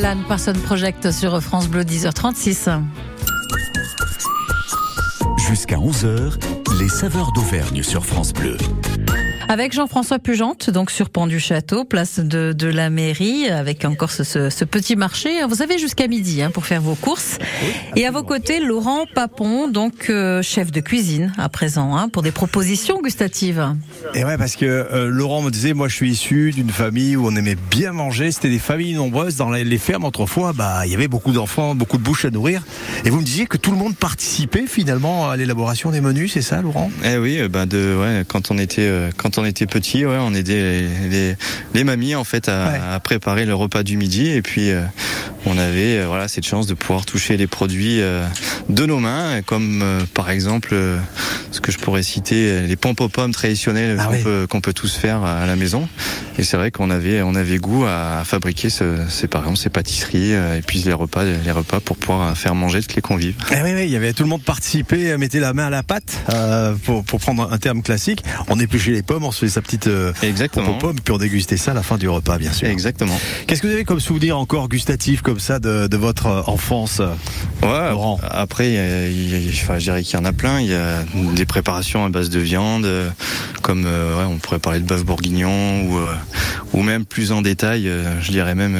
[0.08, 2.82] Alan Parson Project sur France Bleu 10h36.
[5.50, 6.39] Jusqu'à 11h,
[6.80, 8.56] les saveurs d'Auvergne sur France Bleu.
[9.50, 14.12] Avec Jean-François Pugente, donc sur Pont du Château, place de, de la mairie, avec encore
[14.12, 15.30] ce, ce, ce petit marché.
[15.48, 17.38] Vous avez jusqu'à midi hein, pour faire vos courses.
[17.96, 22.24] Et à vos côtés, Laurent Papon, donc euh, chef de cuisine à présent, hein, pour
[22.24, 23.66] des propositions gustatives.
[24.14, 27.26] Et ouais, parce que euh, Laurent me disait, moi je suis issu d'une famille où
[27.26, 28.32] on aimait bien manger.
[28.32, 30.52] C'était des familles nombreuses dans les, les fermes autrefois.
[30.52, 32.64] Bah, il y avait beaucoup d'enfants, beaucoup de bouches à nourrir.
[33.06, 36.42] Et vous me disiez que tout le monde participait finalement à l'élaboration des menus, c'est
[36.42, 36.92] ça, Laurent?
[37.06, 40.17] Eh oui, euh, bah de ouais, quand on était euh, quand on était petit, ouais,
[40.19, 41.36] on aidait les, les,
[41.73, 44.82] les mamies en fait à, à préparer le repas du midi et puis euh,
[45.45, 48.26] on avait euh, voilà cette chance de pouvoir toucher les produits euh,
[48.69, 50.76] de nos mains, comme euh, par exemple
[51.52, 54.95] ce que je pourrais citer les pompes aux pommes traditionnelles qu'on peut, qu'on peut tous
[54.95, 55.88] faire à la maison.
[56.38, 59.69] Et c'est vrai qu'on avait on avait goût à fabriquer ce, ces par exemple ces
[59.69, 63.36] pâtisseries et puis les repas les repas pour pouvoir faire manger toutes les convives.
[63.52, 65.69] Eh oui, oui, il y avait tout le monde participait, euh, mettait la main à
[65.69, 66.17] la pâte,
[66.83, 68.23] pour, pour prendre un terme classique.
[68.50, 70.73] On épluchait les pommes, on se faisait sa petite euh, Exactement.
[70.75, 72.67] pommes, puis on dégustait ça à la fin du repas, bien sûr.
[72.67, 73.17] Exactement.
[73.46, 77.02] Qu'est-ce que vous avez comme souvenir encore gustatif comme ça de, de votre euh, enfance
[77.63, 77.90] Ouais,
[78.30, 78.71] après,
[79.12, 80.60] il il enfin, je dirais qu'il y en a plein.
[80.62, 81.04] Il y a
[81.34, 83.10] des préparations à base de viande, euh,
[83.62, 86.00] comme ouais, on pourrait parler de bœuf bourguignon, ou,
[86.73, 87.90] ou même plus en détail,
[88.21, 88.78] je dirais même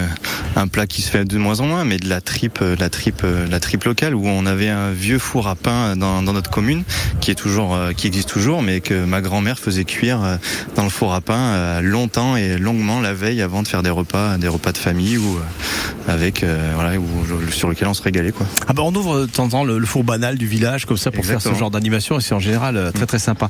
[0.56, 3.24] un plat qui se fait de moins en moins, mais de la tripe, la tripe,
[3.50, 6.84] la tripe locale, où on avait un vieux four à pain dans, dans notre commune,
[7.20, 10.37] qui est toujours, qui existe toujours, mais que ma grand-mère faisait cuire
[10.76, 13.90] dans le four à pain euh, longtemps et longuement la veille avant de faire des
[13.90, 17.06] repas, des repas de famille ou euh, avec, euh, voilà, ou,
[17.52, 18.46] sur lequel on se régalait quoi.
[18.68, 20.98] Ah bah on ouvre de temps en temps le, le four banal du village comme
[20.98, 23.50] ça pour faire ce genre d'animation et c'est en général euh, très très sympa.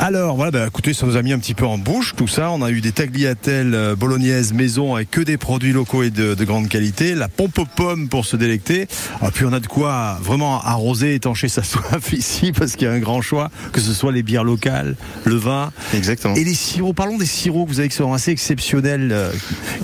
[0.00, 2.50] Alors voilà, bah, écoutez, ça nous a mis un petit peu en bouche tout ça.
[2.50, 6.34] On a eu des tagliatelles euh, bolognaises maison avec que des produits locaux et de,
[6.34, 8.86] de grande qualité, la pompe aux pommes pour se délecter.
[9.20, 12.90] Ah, puis on a de quoi vraiment arroser, étancher sa soif ici parce qu'il y
[12.90, 15.72] a un grand choix, que ce soit les bières locales, le vin.
[15.94, 16.11] Exactement.
[16.36, 19.30] Et les sirops, parlons des sirops que vous avez qui sont assez exceptionnels, euh,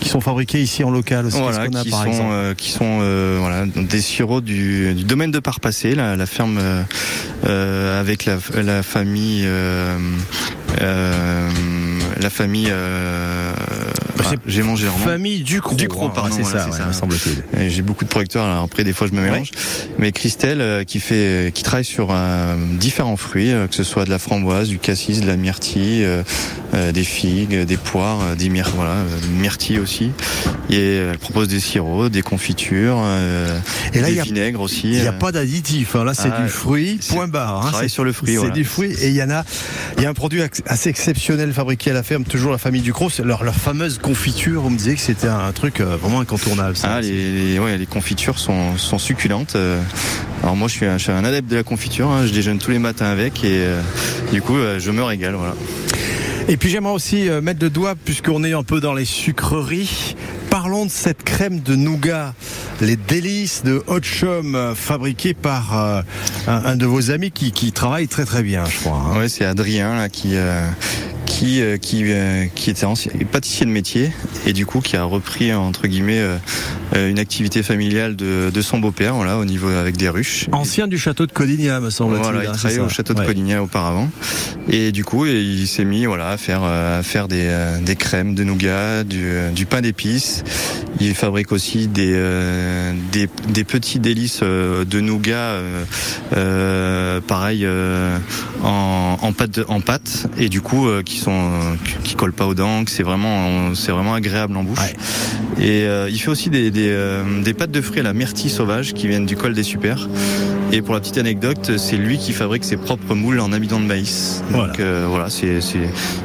[0.00, 1.38] qui sont fabriqués ici en local aussi.
[1.38, 4.94] Voilà, Qu'est-ce qu'on a, qui par sont, euh, qui sont euh, voilà, des sirops du,
[4.94, 9.48] du domaine de Parpassé, la, la ferme euh, avec la, la famille,
[10.80, 12.68] la famille.
[12.70, 13.52] Euh,
[14.26, 15.04] ah, J'ai mangé leur nom.
[15.04, 15.74] Famille Ducrot.
[15.76, 16.34] Ducrot, pardon.
[16.34, 17.60] c'est voilà, ça, ouais, me semble-t-il.
[17.60, 19.50] Et J'ai beaucoup de producteurs, alors après des fois je me mélange.
[19.98, 24.04] Mais Christelle euh, qui fait, qui travaille sur euh, différents fruits, euh, que ce soit
[24.04, 26.22] de la framboise, du cassis, de la myrtille, euh,
[26.74, 29.04] euh, des figues, des poires, euh, des myr voilà, euh,
[29.38, 30.10] myrtilles aussi.
[30.70, 33.58] Et euh, elle propose des sirops, des confitures, euh,
[33.94, 34.88] Et là, des il y a- vinaigres aussi.
[34.88, 35.18] Il n'y a euh.
[35.18, 36.04] pas d'additif, hein.
[36.04, 37.58] là c'est Ah, du fruit, point barre.
[37.58, 37.68] hein.
[37.70, 38.52] travaille C'est- sur le fruit, C'est voilà.
[38.54, 39.44] du fruit et il y en a,
[39.96, 43.10] il y a un produit assez exceptionnel fabriqué à la ferme, toujours la famille Ducrot,
[43.10, 46.74] c'est leur, leur fameuse confiture, on me disait que c'était un truc euh, vraiment incontournable.
[46.76, 46.94] ça.
[46.94, 49.54] Ah, les, les- ouais, les confitures sont, sont succulentes.
[49.54, 49.82] euh.
[50.42, 52.08] Alors moi, je suis, un, je suis un adepte de la confiture.
[52.10, 52.24] hein.
[52.26, 53.82] Je déjeune tous les matins avec et euh,
[54.32, 55.34] du coup, je me régale.
[55.34, 55.54] Voilà.
[56.48, 60.16] Et puis j'aimerais aussi mettre le doigt, puisqu'on est un peu dans les sucreries,
[60.48, 62.32] parlons de cette crème de nougat,
[62.80, 66.00] les délices de Hot Chum, euh, fabriquées par euh,
[66.46, 68.96] un, un de vos amis qui, qui travaille très très bien, je crois.
[69.12, 69.18] hein.
[69.18, 70.66] Ouais, c'est Adrien là qui euh,
[71.38, 74.10] qui euh, qui euh, qui était ancien pâtissier de métier
[74.44, 78.78] et du coup qui a repris entre guillemets euh, une activité familiale de, de son
[78.80, 80.46] beau-père voilà au niveau avec des ruches.
[80.52, 82.22] Ancien du château de Codigna, me semble-t-il.
[82.24, 83.26] Voilà, il hein, travaillait au château de Ouais.
[83.26, 84.08] Coligny auparavant.
[84.70, 88.34] Et du coup, il s'est mis voilà, à faire, à faire des, euh, des crèmes
[88.34, 90.44] de nougat, du, du pain d'épices.
[91.00, 95.84] Il fabrique aussi des, euh, des, des petits délices de nougat, euh,
[96.36, 98.18] euh, pareil, euh,
[98.62, 100.26] en, en, pâte de- en pâte.
[100.38, 101.74] Et du coup, euh, qui sont euh,
[102.04, 104.78] qui, collent pas aux dents, que c'est vraiment, c'est vraiment agréable en bouche.
[105.60, 108.50] Et euh, il fait aussi des, des, euh, des pâtes de fruits à la myrtille
[108.50, 110.08] sauvage qui viennent du col des Super.
[110.70, 113.86] Et pour la petite anecdote, c'est lui qui fabrique ses propres moules en amidon de
[113.86, 114.42] maïs.
[114.52, 115.60] Donc euh, voilà, c'est,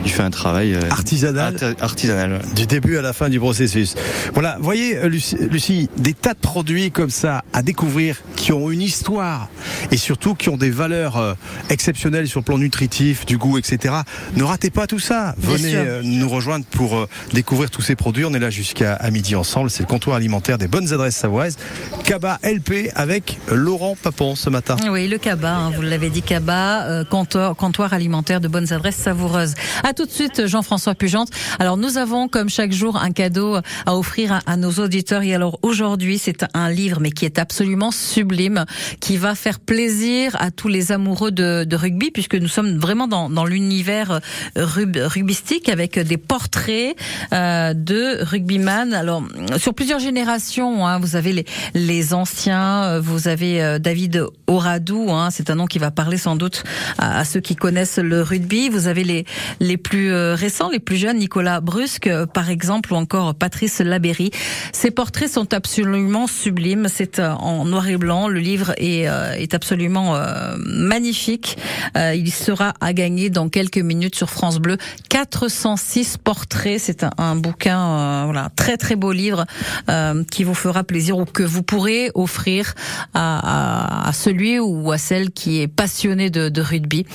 [0.04, 1.56] il fait un travail Artisanal.
[1.56, 2.32] arti- artisanal.
[2.34, 2.40] ouais.
[2.54, 3.96] Du début à la fin du processus.
[4.34, 8.82] Voilà, voyez, Lucie, Lucie, des tas de produits comme ça à découvrir qui ont une
[8.82, 9.48] histoire
[9.92, 11.38] et surtout qui ont des valeurs
[11.70, 13.96] exceptionnelles sur le plan nutritif, du goût, etc.
[14.36, 15.36] Ne ratez pas tout ça.
[15.38, 18.26] Bien Venez euh, nous rejoindre pour euh, découvrir tous ces produits.
[18.26, 19.70] On est là jusqu'à à midi ensemble.
[19.70, 21.58] C'est le comptoir alimentaire des bonnes adresses savoises.
[22.04, 24.36] Kaba LP avec Laurent Papon.
[24.36, 24.76] ce matin.
[24.90, 28.96] Oui, le Caba, hein, vous l'avez dit, Caba, euh, comptoir, comptoir alimentaire de bonnes adresses
[28.98, 29.54] savoureuses.
[29.84, 31.30] À tout de suite, Jean-François Pugente.
[31.60, 35.24] Alors, nous avons, comme chaque jour, un cadeau à offrir à, à nos auditeurs.
[35.24, 38.66] Et alors, aujourd'hui, c'est un livre, mais qui est absolument sublime,
[39.00, 43.08] qui va faire plaisir à tous les amoureux de, de rugby, puisque nous sommes vraiment
[43.08, 45.32] dans, dans l'univers euh, rub-
[45.70, 46.96] avec des portraits
[47.34, 48.94] euh, de rugbyman.
[48.94, 49.24] Alors,
[49.58, 55.12] sur plusieurs générations, hein, vous avez les, les anciens, euh, vous avez euh, David Oradou,
[55.12, 56.64] hein, c'est un nom qui va parler sans doute
[56.98, 58.70] à, ceux qui connaissent le rugby.
[58.70, 59.26] Vous avez les,
[59.60, 63.80] les plus euh, récents, les plus jeunes, Nicolas Brusque, euh, par exemple, ou encore Patrice
[63.80, 64.32] Labéry.
[64.72, 66.88] Ces portraits sont absolument sublimes.
[66.90, 68.28] C'est en noir et blanc.
[68.28, 70.18] Le livre est, euh, est absolument
[70.58, 71.58] magnifique.
[71.96, 74.73] Il sera à gagner dans quelques minutes sur France Bleu.
[75.10, 76.80] 406 portraits.
[76.80, 79.46] C'est un, bouquin, euh, voilà, très très beau livre
[79.90, 82.74] euh, qui vous fera plaisir ou que vous pourrez offrir
[83.14, 87.06] à, à, à celui ou à celle qui est passionné de, de rugby.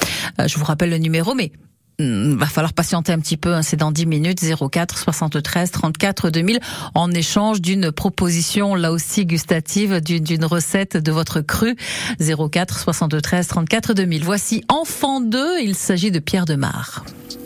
[0.41, 1.53] Euh, je vous rappelle le numéro, mais
[2.01, 6.31] Hmm, va falloir patienter un petit peu, hein, c'est dans 10 minutes, 04 73 34
[6.31, 6.61] 2000,
[6.95, 11.75] en échange d'une proposition, là aussi gustative, d'une recette de votre cru,
[12.21, 14.23] 04 73 34 2000.
[14.23, 17.05] Voici Enfant 2, il s'agit de Pierre Demar.
[17.05, 17.38] père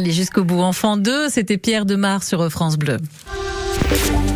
[0.00, 0.62] Allez, jusqu'au bout.
[0.62, 2.96] Enfant 2, c'était Pierre Demar sur France Bleu.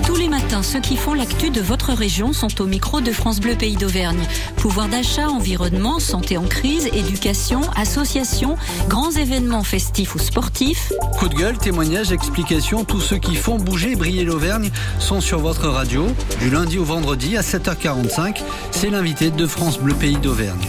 [0.07, 3.41] Tous les matins, ceux qui font l'actu de votre région sont au micro de France
[3.41, 4.21] Bleu Pays d'Auvergne.
[4.57, 8.59] Pouvoir d'achat, environnement, santé en crise, éducation, association,
[8.91, 10.93] grands événements festifs ou sportifs.
[11.19, 15.39] Coup de gueule, témoignages, explications, tous ceux qui font bouger et briller l'Auvergne sont sur
[15.39, 16.09] votre radio.
[16.41, 20.69] Du lundi au vendredi à 7h45, c'est l'invité de France Bleu Pays d'Auvergne.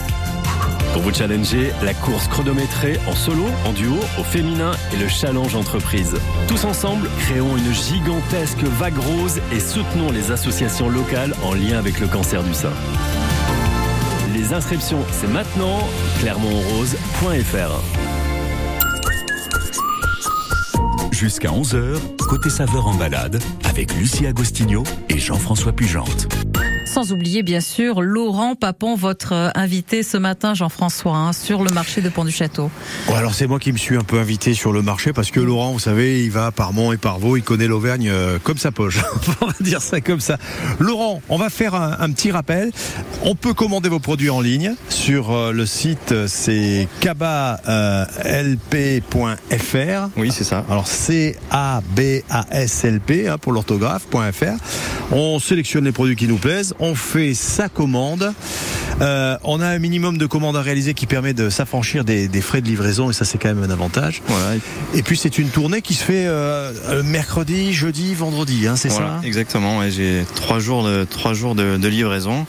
[0.93, 5.55] Pour vous challenger, la course chronométrée en solo, en duo, au féminin et le challenge
[5.55, 6.15] entreprise.
[6.49, 11.99] Tous ensemble, créons une gigantesque vague rose et soutenons les associations locales en lien avec
[12.01, 12.73] le cancer du sein.
[14.33, 15.79] Les inscriptions, c'est maintenant,
[16.19, 17.81] clermontrose.fr.
[21.11, 26.27] Jusqu'à 11h, côté saveur en balade, avec Lucie Agostinho et Jean-François Pugente.
[26.91, 31.71] Sans oublier bien sûr Laurent Papon, votre euh, invité ce matin, Jean-François, hein, sur le
[31.71, 32.69] marché de Pont du Château.
[33.15, 35.71] Alors c'est moi qui me suis un peu invité sur le marché parce que Laurent,
[35.71, 38.73] vous savez, il va par Mont et par Vaux, il connaît l'Auvergne euh, comme sa
[38.73, 38.99] poche.
[39.41, 40.37] on va dire ça comme ça.
[40.79, 42.73] Laurent, on va faire un, un petit rappel.
[43.23, 47.69] On peut commander vos produits en ligne sur euh, le site, c'est cabalp.fr.
[50.17, 50.65] Oui, c'est ça.
[50.69, 55.13] Alors C A B A S L P hein, pour l'orthographe.fr.
[55.13, 58.33] On sélectionne les produits qui nous plaisent, on fait sa commande.
[59.01, 62.41] Euh, on a un minimum de commandes à réaliser qui permet de s'affranchir des, des
[62.41, 64.21] frais de livraison et ça c'est quand même un avantage.
[64.27, 64.55] Voilà.
[64.93, 68.89] Et puis c'est une tournée qui se fait euh, euh, mercredi, jeudi, vendredi, hein, c'est
[68.89, 69.27] Voilà, ça?
[69.27, 69.79] Exactement.
[69.79, 72.45] ouais, J'ai trois jours de trois jours de, de livraison.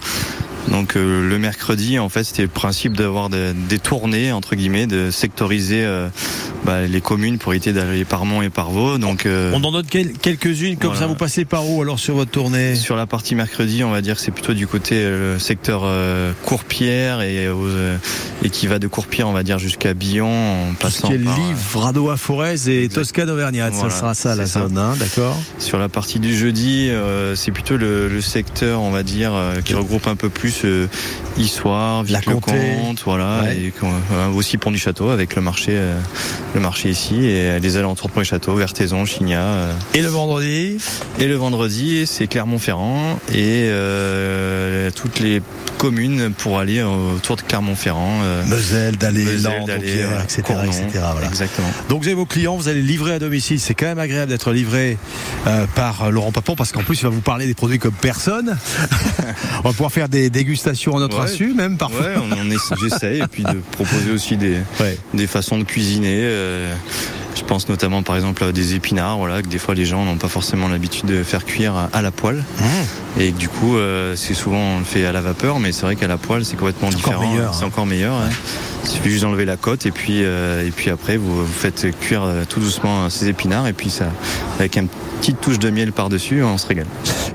[0.69, 4.87] Donc euh, le mercredi, en fait, c'était le principe d'avoir des, des tournées entre guillemets,
[4.87, 6.09] de sectoriser euh,
[6.65, 8.97] bah, les communes pour éviter d'aller par Mont et par Vaux.
[8.99, 11.01] Donc euh, On en quel- quelques-unes comme Voilà.
[11.01, 11.07] ça.
[11.09, 12.77] Vous passez par où alors sur votre tournée?
[12.77, 15.05] Sur la partie mercredi, on va dire que c'est plutôt du côté
[15.39, 15.85] secteur
[16.45, 17.49] Courpierre et,
[18.51, 22.55] qui va de Courpierre, on va dire jusqu'à Billon, en passant par, Livre, Radoa Forez
[22.69, 24.61] et Toscane Auvergnate, Voilà, ça sera ça la ça.
[24.61, 26.91] zone, hein, d'accord Sur la partie du jeudi,
[27.35, 29.33] c'est plutôt le, le secteur, on va dire,
[29.65, 30.87] qui regroupe un peu plus euh,
[31.39, 32.53] Issoire, La Comté.
[32.53, 33.57] Vic-le-Comte, voilà, Ouais.
[33.57, 35.99] et euh, aussi Pont du Château avec le marché, euh,
[36.55, 39.41] le marché ici et les alentours de Pont du Château, Vertaison, Chignat.
[39.41, 39.73] euh.
[39.95, 40.77] Et le vendredi
[41.19, 45.43] Et le vendredi, c'est Clermont-Ferrand et euh, toutes les
[45.79, 48.21] communes pour aller autour de Clermont-Ferrand.
[48.23, 50.65] euh, Moselle, Dompierre, voilà, etc., Cournon.
[50.65, 51.27] etc., voilà.
[51.27, 51.69] Exactement.
[51.89, 53.59] Donc vous avez vos clients, vous allez livrer à domicile.
[53.59, 54.97] C'est quand même agréable d'être livré
[55.47, 58.57] euh, par Laurent Papon parce qu'en plus il va vous parler des produits comme personne.
[59.65, 61.25] on va pouvoir faire des dégustations à notre Ouais.
[61.31, 62.01] insu même parfois.
[62.01, 64.57] Ouais, on, on essa- j'essaye et puis de proposer aussi des,
[65.15, 66.19] des façons de cuisiner.
[66.23, 66.75] euh,
[67.35, 70.19] je pense notamment par exemple à des épinards, voilà, que des fois les gens n'ont
[70.19, 72.45] pas forcément l'habitude de faire cuire à, à la poêle.
[72.59, 72.63] Mmh.
[73.19, 75.97] Et du coup, euh, c'est souvent on le fait à la vapeur, mais c'est vrai
[75.97, 77.25] qu'à la poêle c'est complètement différent.
[77.53, 77.67] C'est hein.
[77.67, 78.15] encore meilleur.
[78.15, 78.31] ouais.
[78.85, 81.87] Il suffit juste d'enlever la côte et puis euh, et puis après vous, vous faites
[82.01, 84.07] cuire euh, tout doucement ces épinards et puis ça
[84.59, 84.89] avec une
[85.21, 86.87] petite touche de miel par dessus, on se régale.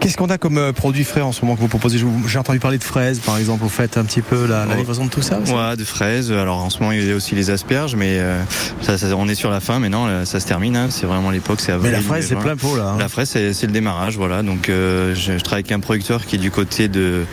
[0.01, 1.99] Qu'est-ce qu'on a comme produits frais en ce moment que vous proposez?
[2.27, 3.63] J'ai entendu parler de fraises par exemple.
[3.63, 4.77] Vous faites un petit peu la, la Ouais.
[4.79, 6.31] livraison de tout ça Ouais, de fraises.
[6.33, 8.41] Alors en ce moment, il y a aussi les asperges, mais euh,
[8.81, 10.05] ça, ça- on est sur la fin maintenant.
[10.05, 10.75] là, Ça se termine.
[10.75, 10.87] hein.
[10.89, 11.59] C'est vraiment l'époque.
[11.61, 12.89] C'est Mais la fraise c'est plein pot là.
[12.89, 12.97] hein.
[12.99, 14.43] La fraise, c'est le démarrage, voilà.
[14.43, 17.25] Donc, je, je travaille un producteur qui est du côté de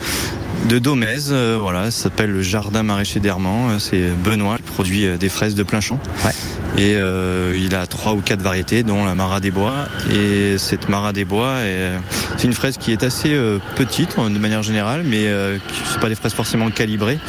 [0.67, 1.91] de Domez, euh, voilà.
[1.91, 3.69] Ça s'appelle le Jardin Maraîcher d'Hermant.
[3.69, 5.99] Euh, C'est Benoît qui produit euh, des fraises de plein champ.
[6.77, 9.85] Et euh, il a trois ou quatre variétés, dont la Mara des Bois.
[10.13, 11.97] Et cette Mara des Bois, est- euh,
[12.37, 15.57] c'est une fraise qui est assez euh, petite euh, de manière générale, mais euh,
[15.89, 17.19] c'est pas des fraises forcément calibrées.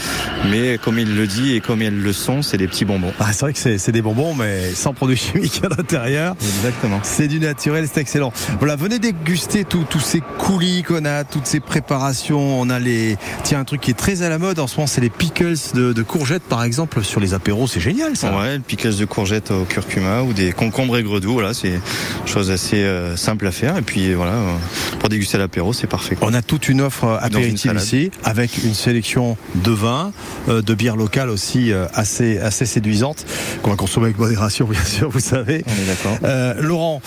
[0.50, 3.12] Mais comme il le dit et comme elles le sont, c'est des petits bonbons.
[3.20, 6.34] Ah, c'est vrai que c'est c'est des bonbons, mais sans produits chimiques à l'intérieur.
[6.40, 6.98] Exactement.
[7.04, 8.32] C'est du naturel, c'est excellent.
[8.58, 12.60] Voilà, venez déguster tous tous ces coulis qu'on a, toutes ces préparations.
[12.60, 14.86] On a les, tiens, un truc qui est très à la mode en ce moment,
[14.86, 17.66] c'est les pickles de, de courgettes, par exemple, sur les apéros.
[17.66, 18.36] C'est génial, ça.
[18.36, 21.80] Ouais, le piquage de courgettes au curcuma ou des concombres et gredous, voilà, c'est une
[22.26, 23.76] chose assez euh, simple à faire.
[23.76, 24.54] Et puis voilà, euh,
[25.00, 26.16] pour déguster l'apéro, c'est parfait.
[26.16, 26.28] quoi.
[26.28, 30.12] On a toute une offre une apéritive ici, avec une sélection de vins,
[30.48, 33.24] euh, de bières locales aussi euh, assez, assez séduisantes,
[33.62, 35.64] qu'on va consommer avec modération, bien sûr, vous savez.
[35.66, 36.18] On est d'accord.
[36.24, 37.00] Euh, Laurent,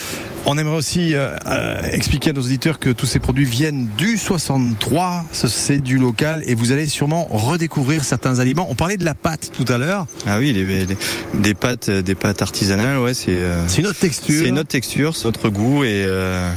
[0.45, 4.17] on aimerait aussi euh, euh, expliquer à nos auditeurs que tous ces produits viennent du
[4.17, 8.67] 63, ce- c'est du local, et vous allez sûrement redécouvrir certains aliments.
[8.69, 10.07] On parlait de la pâte tout à l'heure.
[10.25, 10.97] Ah oui, les, les-
[11.35, 13.31] des pâtes, euh, des pâtes artisanales, ouais, c'est.
[13.35, 14.43] euh, C'est une autre texture.
[14.45, 16.51] C'est notre texture, c'est notre goût et euh,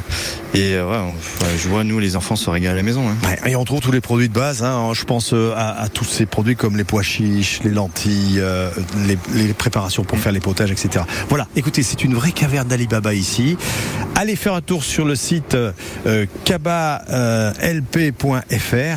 [0.55, 3.09] et euh, ouais, on- je vois nous les enfants se régalent à la maison.
[3.09, 3.17] hein.
[3.27, 4.63] Ouais, et on trouve tous les produits de base.
[4.63, 4.91] Hein.
[4.95, 8.71] Je pense à, à tous ces produits comme les pois chiches, les lentilles, euh,
[9.07, 11.05] les, les préparations pour faire les potages, etc.
[11.29, 11.47] Voilà.
[11.57, 13.57] Écoutez, c'est une vraie caverne d'Alibaba ici.
[14.15, 17.03] Allez faire un tour sur le site euh, kabalp.fr.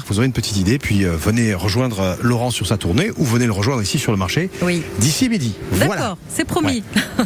[0.07, 0.77] Vous aurez une petite idée.
[0.77, 4.11] Puis euh, venez rejoindre euh, Laurent sur sa tournée ou venez le rejoindre ici sur
[4.11, 4.49] le marché.
[4.61, 4.83] Oui.
[4.99, 5.53] D'ici midi.
[5.71, 6.17] D'accord, Voilà.
[6.27, 6.83] c'est promis.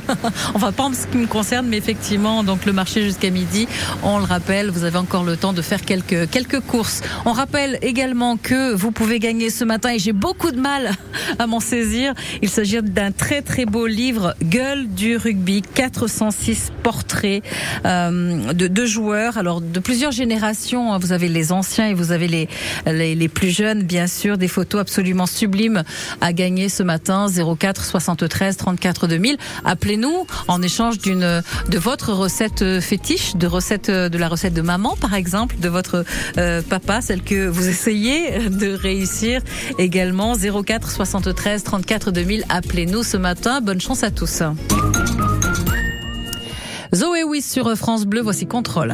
[0.53, 3.67] enfin, pas en ce qui me concerne, mais effectivement, donc le marché jusqu'à midi,
[4.03, 7.01] on le rappelle, vous avez encore le temps de faire quelques, quelques courses.
[7.25, 10.91] On rappelle également que vous pouvez gagner ce matin, et j'ai beaucoup de mal
[11.39, 17.38] à m'en saisir, il s'agit d'un très très beau livre, Gueule du rugby, 406 portraits
[17.85, 20.99] euh, de, de joueurs, alors de plusieurs générations, hein.
[20.99, 22.47] vous avez les anciens et vous avez les,
[22.85, 25.83] les, plus jeunes, bien sûr, des photos absolument sublimes
[26.21, 29.37] à gagner ce matin, 04 73 34 2000.
[29.65, 34.95] Appelez-nous en échange d'une de votre recette fétiche, de recette de la recette de maman
[34.99, 36.05] par exemple, de votre
[36.37, 39.41] euh, papa, celle que vous essayez de réussir
[39.77, 42.45] également 04 73 34 2000.
[42.49, 43.61] Appelez-nous ce matin.
[43.61, 44.41] Bonne chance à tous.
[46.93, 48.91] Zoé Wiss sur France Bleu, voici Contrôle.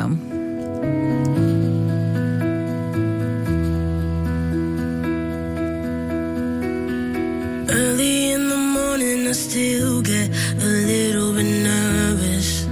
[7.69, 10.29] Early in the morning, I still get
[10.61, 12.67] a little bit nervous.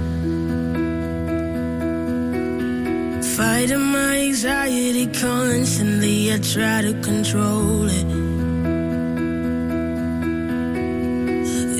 [3.34, 8.06] Fighting my anxiety constantly, I try to control it.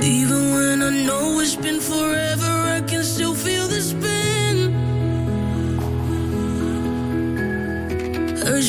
[0.03, 2.43] Even when I know it's been forever.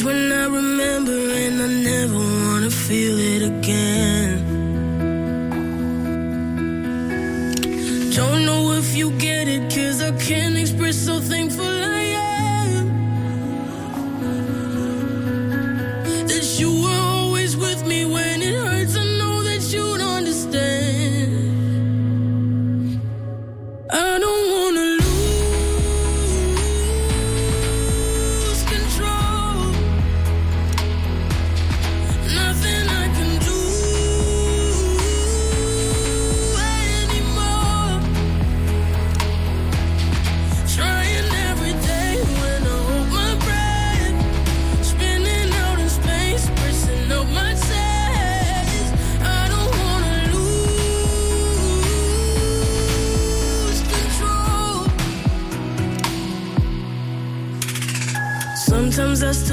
[0.05, 4.31] When I remember, and I never wanna feel it again.
[8.13, 11.54] Don't know if you get it, cause I can't express how thankful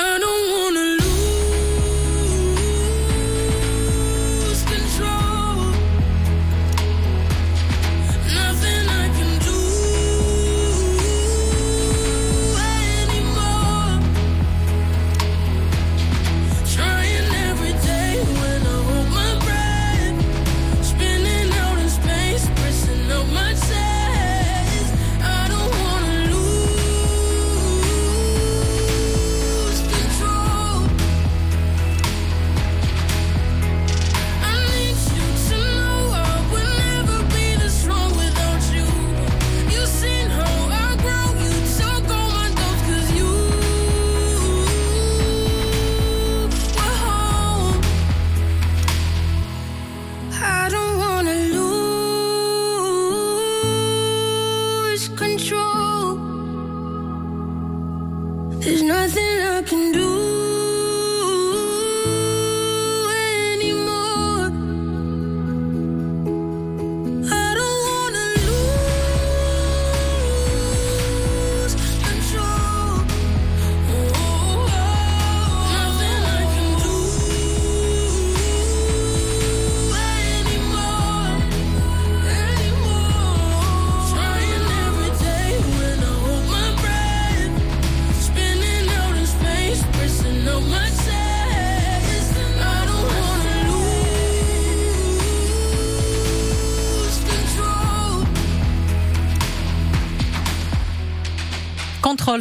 [0.00, 0.47] I don't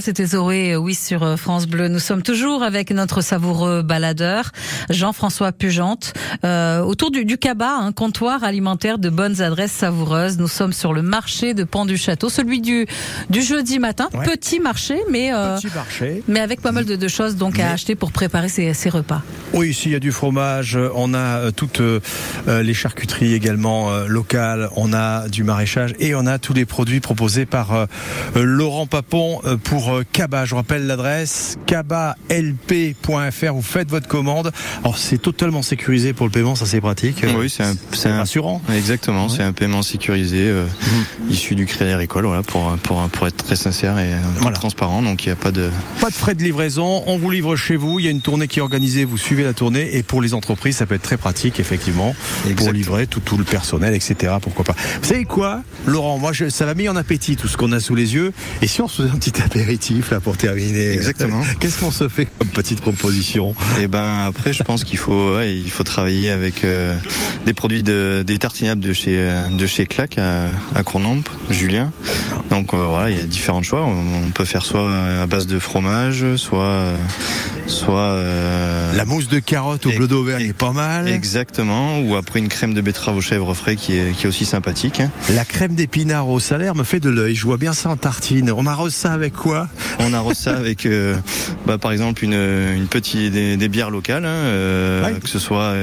[0.02, 1.88] C'était Zoé, euh, oui, sur euh, France Bleu.
[1.88, 4.52] Nous sommes toujours avec notre savoureux baladeur,
[4.90, 6.14] Jean-François Pugente,
[6.46, 10.38] euh, autour du, du Cabas, un comptoir alimentaire de bonnes adresses savoureuses.
[10.38, 12.86] Nous sommes sur le marché de Pont du Château, celui du,
[13.30, 14.08] du jeudi matin.
[14.14, 14.26] Ouais.
[14.26, 16.24] Petit marché, mais, euh, Petit marché.
[16.28, 19.22] mais avec pas mal de, de choses donc à acheter pour préparer ses, ses repas.
[19.54, 22.00] Oui, ici il y a du fromage, on a toutes euh,
[22.48, 27.46] les charcuteries également locales, on a du maraîchage et on a tous les produits proposés
[27.46, 27.88] par
[28.36, 29.58] Laurent Papon euh,
[29.88, 30.46] pour euh, Cabas.
[30.46, 33.54] Je rappelle l'adresse cabalp.fr.
[33.54, 34.52] Vous faites votre commande.
[34.84, 37.24] Alors c'est totalement sécurisé pour le paiement, ça c'est pratique.
[37.38, 38.62] Oui, c'est un, c'est un- rassurant.
[38.76, 40.66] Exactement, c'est un paiement sécurisé euh,
[41.30, 45.02] issu du Crédit Agricole, voilà, pour, pour, pour être très sincère et euh, transparent.
[45.02, 45.70] Donc il n'y a pas de.
[46.02, 48.00] Pas de frais de livraison, on vous livre chez vous.
[48.00, 49.96] Il y a une tournée qui est organisée, vous suivez la tournée.
[49.96, 52.14] Et pour les entreprises, ça peut être très pratique, effectivement,
[52.58, 54.34] pour livrer tout, tout le personnel, etc.
[54.42, 54.76] Pourquoi pas.
[55.02, 56.18] Vous savez quoi, Laurent?
[56.18, 58.34] Moi, je, ça m'a mis en appétit tout ce qu'on a sous les yeux.
[58.62, 61.42] Et si on se faisait un petit apéritif là pour terminer Exactement.
[61.60, 65.58] Qu'est-ce qu'on se fait comme petite proposition Et ben après, je pense qu'il faut, ouais,
[65.58, 66.96] il faut travailler avec euh,
[67.46, 69.18] des produits de, des tartinables de chez
[69.52, 70.84] de chez Clac à, à
[71.50, 71.92] Julien.
[72.50, 73.84] Donc euh, voilà, il y a différents choix.
[73.84, 74.90] On, on peut faire soit
[75.22, 76.96] à base de fromage, soit euh,
[77.68, 81.08] soit euh, La mousse de carotte au bleu d'Auvergne est pas mal.
[81.08, 84.46] Exactement, ou après une crème de betterave au chèvre frais qui est, qui est aussi
[84.46, 85.00] sympathique.
[85.02, 85.12] hein.
[85.34, 87.36] La crème d'épinard au salaire me fait de l'œil.
[87.36, 88.52] Je vois bien ça en tartine.
[88.52, 89.68] On arrose ça avec quoi?
[90.00, 91.16] On arrose ça avec, euh,
[91.66, 95.74] bah, par exemple, une, une petite des, des bières locales, hein, euh, que ce soit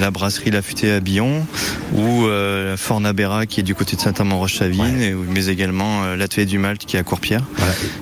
[0.00, 1.46] la brasserie La Futée à Billon
[1.94, 6.58] ou euh, Fornabera qui est du côté de Saint-Amand-Roche-Chavine, et- mais également la Tuée du
[6.58, 7.42] Malte qui est à Courpierre.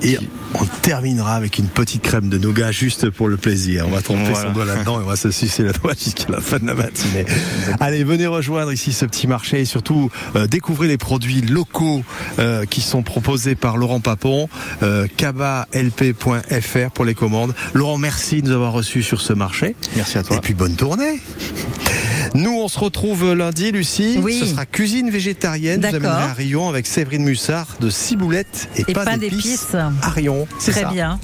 [0.01, 0.17] Et
[0.55, 3.85] on terminera avec une petite crème de nougat juste pour le plaisir.
[3.87, 4.47] On va tromper Voilà.
[4.49, 6.73] son doigt là-dedans et on va se sucer la doigt jusqu'à la fin de la
[6.73, 7.25] matinée.
[7.79, 12.03] Allez, venez rejoindre ici ce petit marché et surtout euh, découvrez les produits locaux
[12.39, 14.49] euh, qui sont proposés par Laurent Papon,
[14.83, 17.53] euh, cabalp.fr pour les commandes.
[17.73, 19.75] Laurent, merci de nous avoir reçus sur ce marché.
[19.95, 20.37] Merci à toi.
[20.37, 21.19] Et puis bonne tournée.
[22.33, 24.17] Nous, on se retrouve lundi, Lucie.
[24.21, 24.39] Oui.
[24.39, 25.85] Ce sera cuisine végétarienne.
[25.91, 30.47] Vous à Rion avec Séverine Mussard de ciboulette et, Et pain pain d'épices à Rion.
[30.59, 30.89] C'est Très ça.
[30.89, 31.19] bien.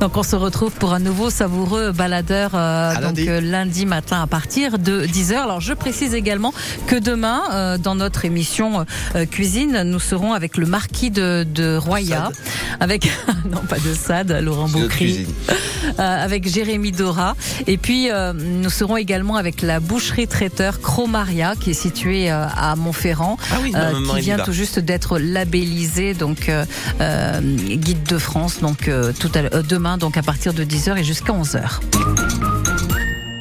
[0.00, 3.28] Donc on se retrouve pour un nouveau savoureux baladeur euh, donc lundi.
[3.28, 5.34] euh, lundi matin à partir de 10h.
[5.36, 6.52] Alors je précise également
[6.86, 8.84] que demain euh, dans notre émission
[9.16, 12.30] euh, cuisine, nous serons avec le marquis de, de Roya
[12.80, 13.10] avec
[13.50, 14.68] non pas de Sade, Laurent.
[15.98, 17.34] Euh, avec Jérémy Dora.
[17.66, 20.26] Et puis, euh, nous serons également avec la boucherie
[20.82, 25.18] Cromaria, qui est située euh, à Montferrand, Ah oui, euh, qui vient tout juste d'être
[25.18, 26.64] labellisée, donc euh,
[27.40, 31.80] guide de France, donc tout à, demain, donc à partir de 10h et jusqu'à 11h.